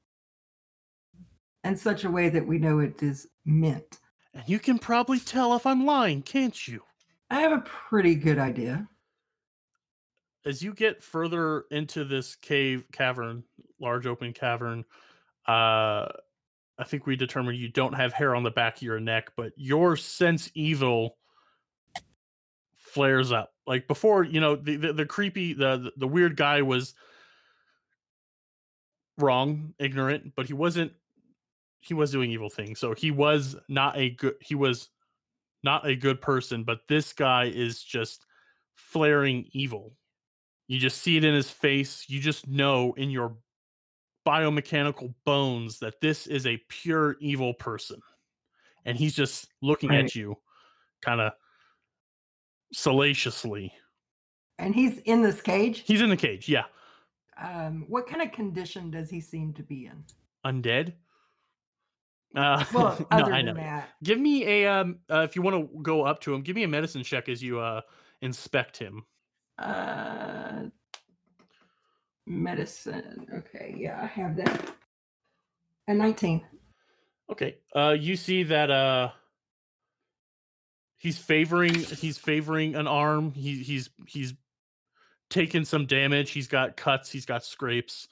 in 1.64 1.76
such 1.76 2.04
a 2.04 2.10
way 2.10 2.30
that 2.30 2.46
we 2.46 2.56
know 2.56 2.78
it 2.78 3.02
is 3.02 3.28
meant. 3.44 3.99
And 4.34 4.48
you 4.48 4.58
can 4.58 4.78
probably 4.78 5.20
tell 5.20 5.54
if 5.54 5.66
I'm 5.66 5.84
lying, 5.86 6.22
can't 6.22 6.66
you? 6.68 6.82
I 7.30 7.40
have 7.40 7.52
a 7.52 7.60
pretty 7.60 8.14
good 8.14 8.38
idea. 8.38 8.88
as 10.44 10.62
you 10.62 10.72
get 10.72 11.02
further 11.02 11.64
into 11.70 12.04
this 12.04 12.34
cave 12.36 12.84
cavern, 12.92 13.44
large 13.80 14.06
open 14.06 14.32
cavern, 14.32 14.84
uh 15.46 16.06
I 16.78 16.84
think 16.86 17.06
we 17.06 17.14
determined 17.16 17.58
you 17.58 17.68
don't 17.68 17.92
have 17.92 18.12
hair 18.14 18.34
on 18.34 18.42
the 18.42 18.50
back 18.50 18.76
of 18.76 18.82
your 18.82 19.00
neck, 19.00 19.32
but 19.36 19.52
your 19.56 19.96
sense 19.96 20.50
evil 20.54 21.18
flares 22.74 23.32
up. 23.32 23.52
Like 23.66 23.86
before, 23.86 24.24
you 24.24 24.40
know, 24.40 24.56
the 24.56 24.76
the, 24.76 24.92
the 24.92 25.06
creepy 25.06 25.52
the, 25.54 25.76
the 25.78 25.92
the 25.98 26.08
weird 26.08 26.36
guy 26.36 26.62
was 26.62 26.94
wrong, 29.18 29.74
ignorant, 29.78 30.34
but 30.34 30.46
he 30.46 30.54
wasn't 30.54 30.92
he 31.80 31.94
was 31.94 32.12
doing 32.12 32.30
evil 32.30 32.50
things. 32.50 32.78
So 32.78 32.94
he 32.94 33.10
was 33.10 33.56
not 33.68 33.96
a 33.96 34.10
good 34.10 34.34
he 34.40 34.54
was 34.54 34.88
not 35.62 35.86
a 35.86 35.94
good 35.96 36.20
person, 36.20 36.64
but 36.64 36.80
this 36.88 37.12
guy 37.12 37.44
is 37.46 37.82
just 37.82 38.26
flaring 38.76 39.46
evil. 39.52 39.94
You 40.68 40.78
just 40.78 41.02
see 41.02 41.16
it 41.16 41.24
in 41.24 41.34
his 41.34 41.50
face. 41.50 42.04
You 42.08 42.20
just 42.20 42.46
know 42.46 42.92
in 42.94 43.10
your 43.10 43.36
biomechanical 44.26 45.14
bones 45.24 45.78
that 45.80 46.00
this 46.00 46.26
is 46.26 46.46
a 46.46 46.56
pure 46.68 47.16
evil 47.20 47.54
person. 47.54 48.00
And 48.84 48.96
he's 48.96 49.14
just 49.14 49.48
looking 49.60 49.90
Right. 49.90 50.04
at 50.04 50.14
you 50.14 50.36
kind 51.02 51.20
of 51.20 51.32
salaciously. 52.72 53.72
And 54.58 54.74
he's 54.74 54.98
in 54.98 55.22
this 55.22 55.40
cage. 55.40 55.80
He's 55.80 56.00
in 56.02 56.10
the 56.10 56.16
cage. 56.16 56.48
Yeah. 56.48 56.64
Um, 57.38 57.84
what 57.88 58.06
kind 58.06 58.22
of 58.22 58.32
condition 58.32 58.90
does 58.90 59.08
he 59.08 59.20
seem 59.20 59.54
to 59.54 59.62
be 59.62 59.86
in? 59.86 60.04
Undead. 60.44 60.94
Uh, 62.36 62.64
Well, 62.72 62.96
no, 63.00 63.06
other 63.10 63.32
I 63.32 63.36
than 63.42 63.46
know. 63.46 63.54
that, 63.54 63.90
Give 64.02 64.18
me 64.20 64.44
a 64.46 64.66
um 64.66 64.98
uh, 65.10 65.20
if 65.28 65.34
you 65.36 65.42
want 65.42 65.56
to 65.72 65.78
go 65.82 66.02
up 66.04 66.20
to 66.20 66.34
him, 66.34 66.42
give 66.42 66.54
me 66.56 66.62
a 66.62 66.68
medicine 66.68 67.02
check 67.02 67.28
as 67.28 67.42
you 67.42 67.58
uh 67.60 67.80
inspect 68.22 68.76
him. 68.76 69.04
uh, 69.58 70.64
medicine. 72.26 73.26
Okay, 73.34 73.74
yeah, 73.76 74.00
I 74.02 74.06
have 74.06 74.36
that. 74.36 74.74
A 75.88 75.94
19. 75.94 76.42
Okay. 77.32 77.56
Uh 77.74 77.96
you 77.98 78.16
see 78.16 78.42
that 78.44 78.70
uh 78.70 79.10
he's 80.98 81.18
favoring 81.18 81.74
he's 81.74 82.18
favoring 82.18 82.74
an 82.76 82.86
arm. 82.86 83.32
He 83.32 83.62
he's 83.62 83.90
he's 84.06 84.34
taken 85.30 85.64
some 85.64 85.86
damage. 85.86 86.30
He's 86.30 86.48
got 86.48 86.76
cuts, 86.76 87.10
he's 87.10 87.26
got 87.26 87.44
scrapes. 87.44 88.08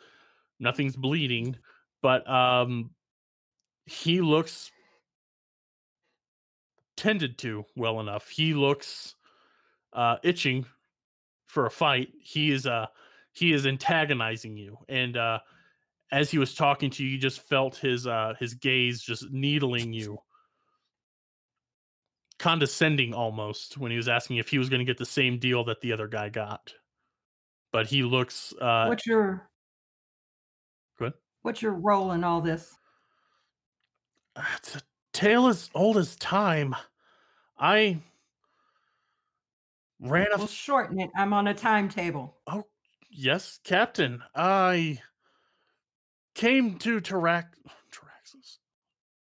Nothing's 0.60 0.96
bleeding, 0.96 1.56
but 2.02 2.28
um 2.28 2.90
he 3.88 4.20
looks 4.20 4.70
tended 6.96 7.38
to 7.38 7.64
well 7.76 8.00
enough. 8.00 8.28
He 8.28 8.54
looks 8.54 9.14
uh 9.92 10.16
itching 10.22 10.66
for 11.46 11.66
a 11.66 11.70
fight. 11.70 12.08
He 12.20 12.50
is 12.50 12.66
uh 12.66 12.86
he 13.32 13.52
is 13.52 13.66
antagonizing 13.66 14.56
you 14.56 14.76
and 14.88 15.16
uh 15.16 15.38
as 16.10 16.30
he 16.30 16.38
was 16.38 16.54
talking 16.54 16.90
to 16.90 17.04
you, 17.04 17.10
you 17.10 17.18
just 17.18 17.40
felt 17.40 17.76
his 17.76 18.06
uh 18.06 18.34
his 18.38 18.54
gaze 18.54 19.00
just 19.00 19.30
needling 19.30 19.92
you. 19.92 20.18
Condescending 22.38 23.14
almost 23.14 23.78
when 23.78 23.90
he 23.90 23.96
was 23.96 24.08
asking 24.08 24.36
if 24.36 24.48
he 24.48 24.58
was 24.58 24.68
going 24.68 24.78
to 24.78 24.84
get 24.84 24.98
the 24.98 25.06
same 25.06 25.38
deal 25.38 25.64
that 25.64 25.80
the 25.80 25.92
other 25.92 26.08
guy 26.08 26.28
got. 26.28 26.72
But 27.72 27.86
he 27.86 28.02
looks 28.02 28.52
uh 28.60 28.86
what's 28.86 29.06
your 29.06 29.48
Go 30.98 31.06
ahead. 31.06 31.14
What's 31.42 31.62
your 31.62 31.72
role 31.72 32.12
in 32.12 32.24
all 32.24 32.40
this? 32.40 32.74
It's 34.56 34.76
a 34.76 34.82
tale 35.12 35.46
as 35.46 35.70
old 35.74 35.96
as 35.96 36.16
time. 36.16 36.74
I 37.58 37.98
ran 40.00 40.28
a 40.32 40.38
We'll 40.38 40.46
shorten 40.46 41.00
it. 41.00 41.10
I'm 41.16 41.32
on 41.32 41.48
a 41.48 41.54
timetable. 41.54 42.36
Oh, 42.46 42.64
yes, 43.10 43.58
Captain. 43.64 44.22
I 44.34 45.00
came 46.34 46.78
to 46.78 47.00
Tarax 47.00 47.46
Taraxis. 47.92 48.58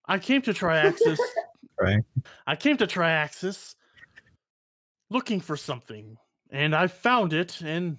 I 0.07 0.19
came 0.19 0.43
to 0.43 0.53
Triaxus. 0.53 1.19
Right. 1.79 2.03
I 2.47 2.57
came 2.57 2.79
to 2.79 2.87
Triaxus 2.87 3.75
looking 5.11 5.41
for 5.41 5.59
something, 5.59 6.17
and 6.51 6.75
I 6.75 6.87
found 6.87 7.35
it, 7.35 7.61
and 7.61 7.99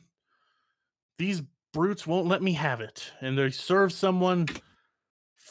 these 1.19 1.43
brutes 1.73 2.07
won't 2.07 2.25
let 2.25 2.41
me 2.41 2.53
have 2.53 2.81
it, 2.81 3.11
and 3.21 3.37
they 3.37 3.51
serve 3.51 3.93
someone 3.93 4.47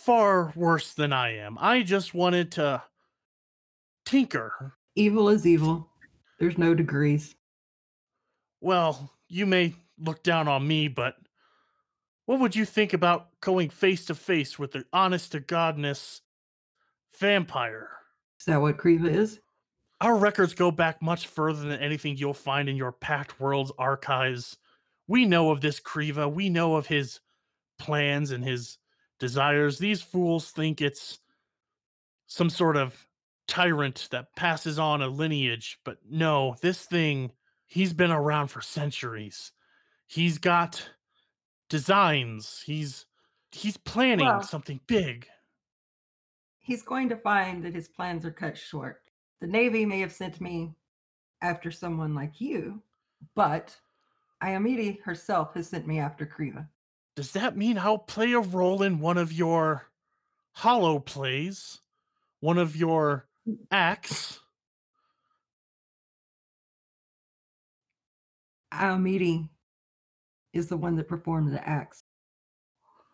far 0.06 0.52
worse 0.54 0.94
than 0.94 1.12
I 1.12 1.38
am. 1.38 1.58
I 1.60 1.82
just 1.82 2.14
wanted 2.14 2.52
to 2.52 2.80
tinker. 4.04 4.74
Evil 4.94 5.28
is 5.28 5.44
evil. 5.44 5.90
There's 6.38 6.56
no 6.56 6.74
degrees. 6.74 7.34
Well, 8.60 9.12
you 9.28 9.46
may 9.46 9.74
look 9.98 10.22
down 10.22 10.46
on 10.46 10.66
me, 10.66 10.86
but 10.86 11.16
what 12.26 12.38
would 12.38 12.54
you 12.54 12.64
think 12.64 12.92
about 12.92 13.28
going 13.40 13.68
face 13.68 14.04
to 14.06 14.14
face 14.14 14.60
with 14.60 14.72
the 14.72 14.84
honest 14.92 15.32
to 15.32 15.40
godness 15.40 16.20
vampire? 17.18 17.90
Is 18.38 18.46
that 18.46 18.60
what 18.60 18.76
Kriva 18.76 19.12
is? 19.12 19.40
Our 20.00 20.16
records 20.16 20.54
go 20.54 20.70
back 20.70 21.02
much 21.02 21.26
further 21.26 21.62
than 21.62 21.80
anything 21.80 22.16
you'll 22.16 22.32
find 22.32 22.68
in 22.68 22.76
your 22.76 22.92
Pact 22.92 23.40
Worlds 23.40 23.72
archives. 23.76 24.56
We 25.08 25.24
know 25.24 25.50
of 25.50 25.60
this 25.60 25.80
Kriva. 25.80 26.32
We 26.32 26.48
know 26.48 26.76
of 26.76 26.86
his 26.86 27.18
plans 27.78 28.30
and 28.30 28.44
his 28.44 28.78
desires. 29.18 29.78
These 29.78 30.02
fools 30.02 30.50
think 30.50 30.80
it's 30.80 31.18
some 32.26 32.50
sort 32.50 32.76
of 32.76 33.06
tyrant 33.48 34.08
that 34.10 34.34
passes 34.36 34.78
on 34.78 35.02
a 35.02 35.08
lineage, 35.08 35.78
but 35.84 35.98
no, 36.08 36.56
this 36.60 36.84
thing, 36.84 37.30
he's 37.66 37.92
been 37.92 38.10
around 38.10 38.48
for 38.48 38.60
centuries. 38.60 39.52
He's 40.06 40.38
got 40.38 40.88
designs. 41.68 42.62
He's 42.64 43.06
he's 43.52 43.76
planning 43.76 44.26
Well- 44.26 44.42
something 44.42 44.80
big. 44.86 45.28
He's 46.60 46.82
going 46.82 47.08
to 47.10 47.16
find 47.16 47.64
that 47.64 47.74
his 47.74 47.86
plans 47.86 48.24
are 48.26 48.32
cut 48.32 48.58
short. 48.58 49.02
The 49.40 49.46
Navy 49.46 49.86
may 49.86 50.00
have 50.00 50.12
sent 50.12 50.40
me 50.40 50.74
after 51.40 51.70
someone 51.70 52.12
like 52.12 52.40
you, 52.40 52.82
but 53.36 53.76
Iomedae 54.42 55.00
herself 55.02 55.54
has 55.54 55.68
sent 55.68 55.86
me 55.86 56.00
after 56.00 56.26
Kriva. 56.26 56.66
Does 57.16 57.32
that 57.32 57.56
mean 57.56 57.78
I'll 57.78 57.96
play 57.96 58.34
a 58.34 58.40
role 58.40 58.82
in 58.82 59.00
one 59.00 59.16
of 59.16 59.32
your 59.32 59.86
hollow 60.52 60.98
plays? 60.98 61.80
One 62.40 62.58
of 62.58 62.76
your 62.76 63.26
mm. 63.48 63.56
acts? 63.70 64.38
Iomedae 68.72 69.48
is 70.52 70.66
the 70.66 70.76
one 70.76 70.94
that 70.96 71.08
performed 71.08 71.54
the 71.54 71.66
acts. 71.66 72.02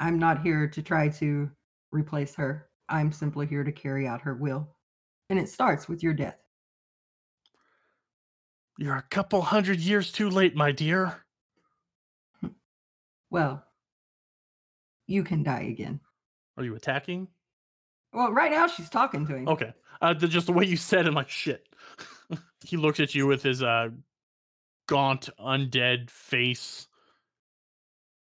I'm 0.00 0.18
not 0.18 0.42
here 0.42 0.66
to 0.66 0.82
try 0.82 1.08
to 1.08 1.48
replace 1.92 2.34
her. 2.34 2.68
I'm 2.88 3.12
simply 3.12 3.46
here 3.46 3.62
to 3.62 3.70
carry 3.70 4.08
out 4.08 4.20
her 4.22 4.34
will. 4.34 4.68
And 5.30 5.38
it 5.38 5.48
starts 5.48 5.88
with 5.88 6.02
your 6.02 6.12
death. 6.12 6.38
You're 8.78 8.96
a 8.96 9.04
couple 9.10 9.42
hundred 9.42 9.78
years 9.78 10.10
too 10.10 10.28
late, 10.28 10.56
my 10.56 10.72
dear. 10.72 11.24
Hmm. 12.40 12.48
Well, 13.30 13.64
you 15.06 15.24
can 15.24 15.42
die 15.42 15.68
again. 15.70 16.00
Are 16.56 16.64
you 16.64 16.74
attacking? 16.74 17.28
Well, 18.12 18.32
right 18.32 18.50
now 18.50 18.66
she's 18.66 18.90
talking 18.90 19.26
to 19.26 19.36
him. 19.36 19.48
Okay. 19.48 19.72
Uh, 20.00 20.14
the, 20.14 20.28
just 20.28 20.46
the 20.46 20.52
way 20.52 20.64
you 20.64 20.76
said 20.76 21.06
it, 21.06 21.14
like 21.14 21.30
shit. 21.30 21.66
he 22.64 22.76
looks 22.76 23.00
at 23.00 23.14
you 23.14 23.26
with 23.26 23.42
his 23.42 23.62
uh, 23.62 23.88
gaunt, 24.86 25.28
undead 25.38 26.10
face. 26.10 26.88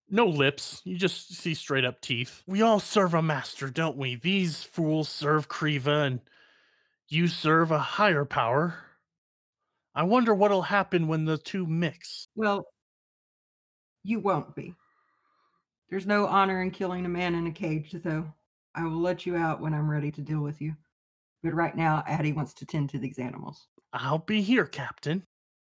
No 0.08 0.26
lips. 0.26 0.80
You 0.84 0.96
just 0.96 1.34
see 1.34 1.54
straight 1.54 1.84
up 1.84 2.00
teeth. 2.00 2.42
We 2.46 2.62
all 2.62 2.78
serve 2.78 3.14
a 3.14 3.22
master, 3.22 3.68
don't 3.68 3.96
we? 3.96 4.14
These 4.14 4.62
fools 4.62 5.08
serve 5.08 5.48
Kriva, 5.48 6.06
and 6.06 6.20
you 7.08 7.26
serve 7.26 7.72
a 7.72 7.78
higher 7.78 8.24
power. 8.24 8.76
I 9.94 10.04
wonder 10.04 10.34
what'll 10.34 10.62
happen 10.62 11.08
when 11.08 11.24
the 11.24 11.38
two 11.38 11.66
mix. 11.66 12.28
Well, 12.36 12.66
you 14.04 14.20
won't 14.20 14.54
be. 14.54 14.74
There's 15.90 16.06
no 16.06 16.26
honor 16.26 16.62
in 16.62 16.70
killing 16.70 17.04
a 17.06 17.08
man 17.08 17.34
in 17.34 17.46
a 17.46 17.52
cage, 17.52 17.92
though. 18.04 18.26
I 18.74 18.84
will 18.84 19.00
let 19.00 19.24
you 19.24 19.36
out 19.36 19.60
when 19.60 19.72
I'm 19.72 19.88
ready 19.90 20.10
to 20.12 20.20
deal 20.20 20.40
with 20.40 20.60
you. 20.60 20.74
But 21.42 21.54
right 21.54 21.76
now, 21.76 22.02
Addie 22.06 22.32
wants 22.32 22.52
to 22.54 22.66
tend 22.66 22.90
to 22.90 22.98
these 22.98 23.18
animals. 23.18 23.68
I'll 23.92 24.18
be 24.18 24.42
here, 24.42 24.66
Captain. 24.66 25.22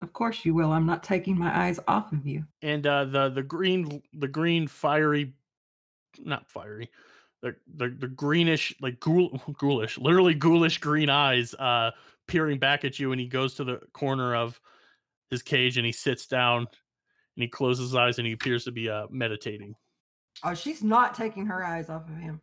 Of 0.03 0.13
course 0.13 0.45
you 0.45 0.53
will. 0.55 0.71
I'm 0.73 0.87
not 0.87 1.03
taking 1.03 1.39
my 1.39 1.57
eyes 1.67 1.79
off 1.89 2.13
of 2.13 2.27
you. 2.27 2.45
and 2.61 2.87
uh 2.87 3.05
the 3.05 3.29
the 3.31 3.43
green 3.43 4.03
the 4.15 4.29
green 4.29 4.67
fiery 4.67 5.33
not 6.19 6.49
fiery 6.51 6.91
the 7.41 7.55
the, 7.77 7.89
the 7.89 8.09
greenish 8.09 8.75
like 8.81 8.99
ghoul, 9.01 9.41
ghoulish 9.59 9.99
literally 9.99 10.35
ghoulish 10.35 10.79
green 10.79 11.09
eyes 11.09 11.55
uh 11.55 11.91
peering 12.27 12.59
back 12.59 12.85
at 12.85 12.99
you 12.99 13.13
and 13.13 13.21
he 13.21 13.27
goes 13.29 13.55
to 13.55 13.65
the 13.65 13.81
corner 13.93 14.35
of 14.35 14.61
his 15.31 15.43
cage 15.43 15.77
and 15.79 15.87
he 15.87 15.93
sits 15.93 16.27
down 16.27 16.59
and 16.63 17.43
he 17.43 17.49
closes 17.49 17.91
his 17.91 17.95
eyes 17.95 18.19
and 18.19 18.27
he 18.27 18.33
appears 18.33 18.65
to 18.65 18.73
be 18.73 18.91
uh 18.91 19.07
meditating 19.11 19.75
Oh, 20.45 20.55
she's 20.55 20.83
not 20.83 21.15
taking 21.15 21.47
her 21.47 21.65
eyes 21.65 21.89
off 21.89 22.09
of 22.09 22.17
him. 22.17 22.41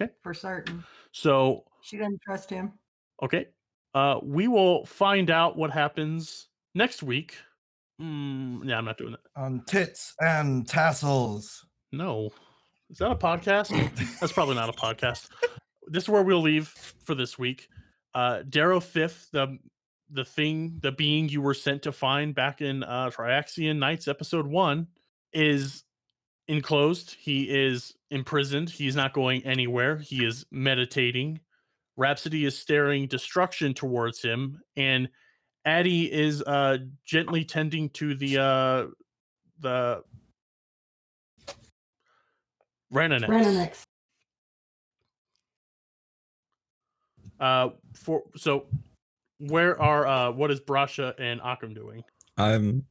Okay. 0.00 0.12
For 0.22 0.32
certain. 0.34 0.84
so 1.12 1.64
She 1.82 1.96
doesn't 1.98 2.20
trust 2.22 2.48
him. 2.50 2.72
okay 3.22 3.48
uh 3.94 4.18
we 4.22 4.46
will 4.48 4.86
find 4.86 5.30
out 5.30 5.56
what 5.56 5.70
happens 5.70 6.46
next 6.74 7.02
week 7.02 7.34
mm, 8.00 8.64
yeah 8.64 8.78
i'm 8.78 8.84
not 8.84 8.96
doing 8.96 9.10
that 9.12 9.40
on 9.40 9.62
tits 9.66 10.14
and 10.20 10.66
tassels. 10.68 11.66
No. 11.92 12.30
Is 12.88 12.98
that 12.98 13.10
a 13.10 13.16
podcast? 13.16 13.70
That's 14.20 14.32
probably 14.32 14.54
not 14.54 14.68
a 14.68 14.72
podcast. 14.72 15.28
This 15.88 16.04
is 16.04 16.08
where 16.08 16.22
we'll 16.22 16.40
leave 16.40 16.68
for 17.04 17.14
this 17.16 17.36
week. 17.38 17.68
Uh 18.14 18.42
Darrow 18.48 18.80
Fifth, 18.80 19.28
the 19.32 19.58
the 20.12 20.24
thing, 20.24 20.78
the 20.82 20.92
being 20.92 21.28
you 21.28 21.40
were 21.40 21.54
sent 21.54 21.82
to 21.82 21.92
find 21.92 22.34
back 22.34 22.60
in 22.60 22.84
uh 22.84 23.10
Triaxian 23.10 23.76
Nights 23.78 24.06
episode 24.08 24.46
one, 24.46 24.86
is 25.32 25.82
enclosed. 26.50 27.16
He 27.18 27.44
is 27.44 27.94
imprisoned. 28.10 28.68
He's 28.68 28.96
not 28.96 29.14
going 29.14 29.42
anywhere. 29.44 29.96
He 29.96 30.24
is 30.24 30.44
meditating. 30.50 31.40
Rhapsody 31.96 32.44
is 32.44 32.58
staring 32.58 33.06
destruction 33.06 33.72
towards 33.72 34.20
him, 34.20 34.60
and 34.76 35.08
Addie 35.64 36.12
is 36.12 36.42
uh 36.42 36.78
gently 37.04 37.44
tending 37.44 37.88
to 37.90 38.14
the 38.14 38.38
uh 38.38 38.86
the 39.60 40.02
Renanex. 42.92 43.28
Renanex. 43.28 43.84
Uh, 47.38 47.70
for 47.94 48.22
so, 48.36 48.66
where 49.38 49.80
are 49.80 50.06
uh, 50.06 50.30
what 50.30 50.50
is 50.50 50.60
Brasha 50.60 51.14
and 51.18 51.40
Akram 51.42 51.72
doing? 51.72 52.02
I'm 52.36 52.84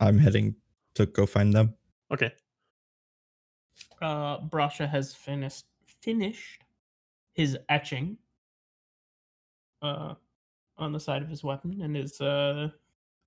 I'm 0.00 0.18
heading 0.18 0.56
to 0.94 1.06
go 1.06 1.26
find 1.26 1.52
them. 1.52 1.74
Okay, 2.12 2.32
Uh, 4.02 4.40
Brasha 4.40 4.88
has 4.88 5.14
finished 5.14 5.64
finished 6.02 6.64
his 7.34 7.56
etching 7.68 8.18
uh, 9.80 10.14
on 10.76 10.92
the 10.92 10.98
side 10.98 11.22
of 11.22 11.28
his 11.28 11.44
weapon 11.44 11.80
and 11.82 11.96
is, 11.96 12.20
uh, 12.20 12.68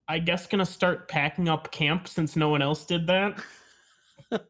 I 0.09 0.19
guess, 0.19 0.45
gonna 0.47 0.65
start 0.65 1.07
packing 1.07 1.47
up 1.47 1.71
camp 1.71 2.07
since 2.09 2.35
no 2.35 2.49
one 2.49 2.61
else 2.61 2.85
did 2.85 3.07
that. 3.07 3.41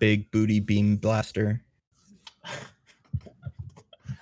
Big 0.00 0.28
booty 0.32 0.58
beam 0.58 0.96
blaster. 0.96 1.62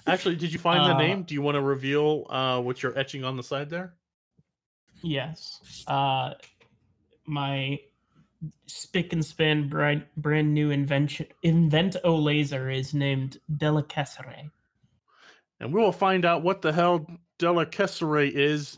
actually, 0.07 0.37
did 0.37 0.53
you 0.53 0.59
find 0.59 0.80
the 0.80 0.95
Uh, 0.95 0.99
name? 0.99 1.22
Do 1.22 1.33
you 1.35 1.41
want 1.41 1.55
to 1.55 1.62
reveal 1.62 2.26
uh, 2.28 2.61
what 2.61 2.83
you're 2.83 2.97
etching 2.99 3.24
on 3.24 3.39
the 3.39 3.43
side 3.43 3.70
there? 3.70 3.95
Yes. 5.03 5.83
Uh, 5.87 6.35
my 7.26 7.80
spick 8.66 9.12
and 9.12 9.24
span 9.24 9.68
brand, 9.68 10.05
brand 10.16 10.53
new 10.53 10.70
invention 10.70 11.26
invento 11.45 12.01
laser 12.05 12.70
is 12.70 12.95
named 12.95 13.38
Delicessere. 13.57 14.51
And 15.61 15.72
we 15.72 15.80
will 15.80 15.93
find 15.93 16.24
out 16.24 16.43
what 16.43 16.62
the 16.62 16.72
hell 16.72 17.07
Delicessere 17.38 18.30
is 18.34 18.76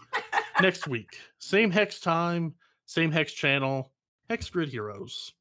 next 0.61 0.87
week. 0.87 1.19
Same 1.39 1.71
hex 1.71 2.01
time, 2.01 2.55
same 2.87 3.11
hex 3.11 3.33
channel. 3.33 3.91
Hex 4.31 4.49
Grid 4.49 4.71
Heroes. 4.71 5.33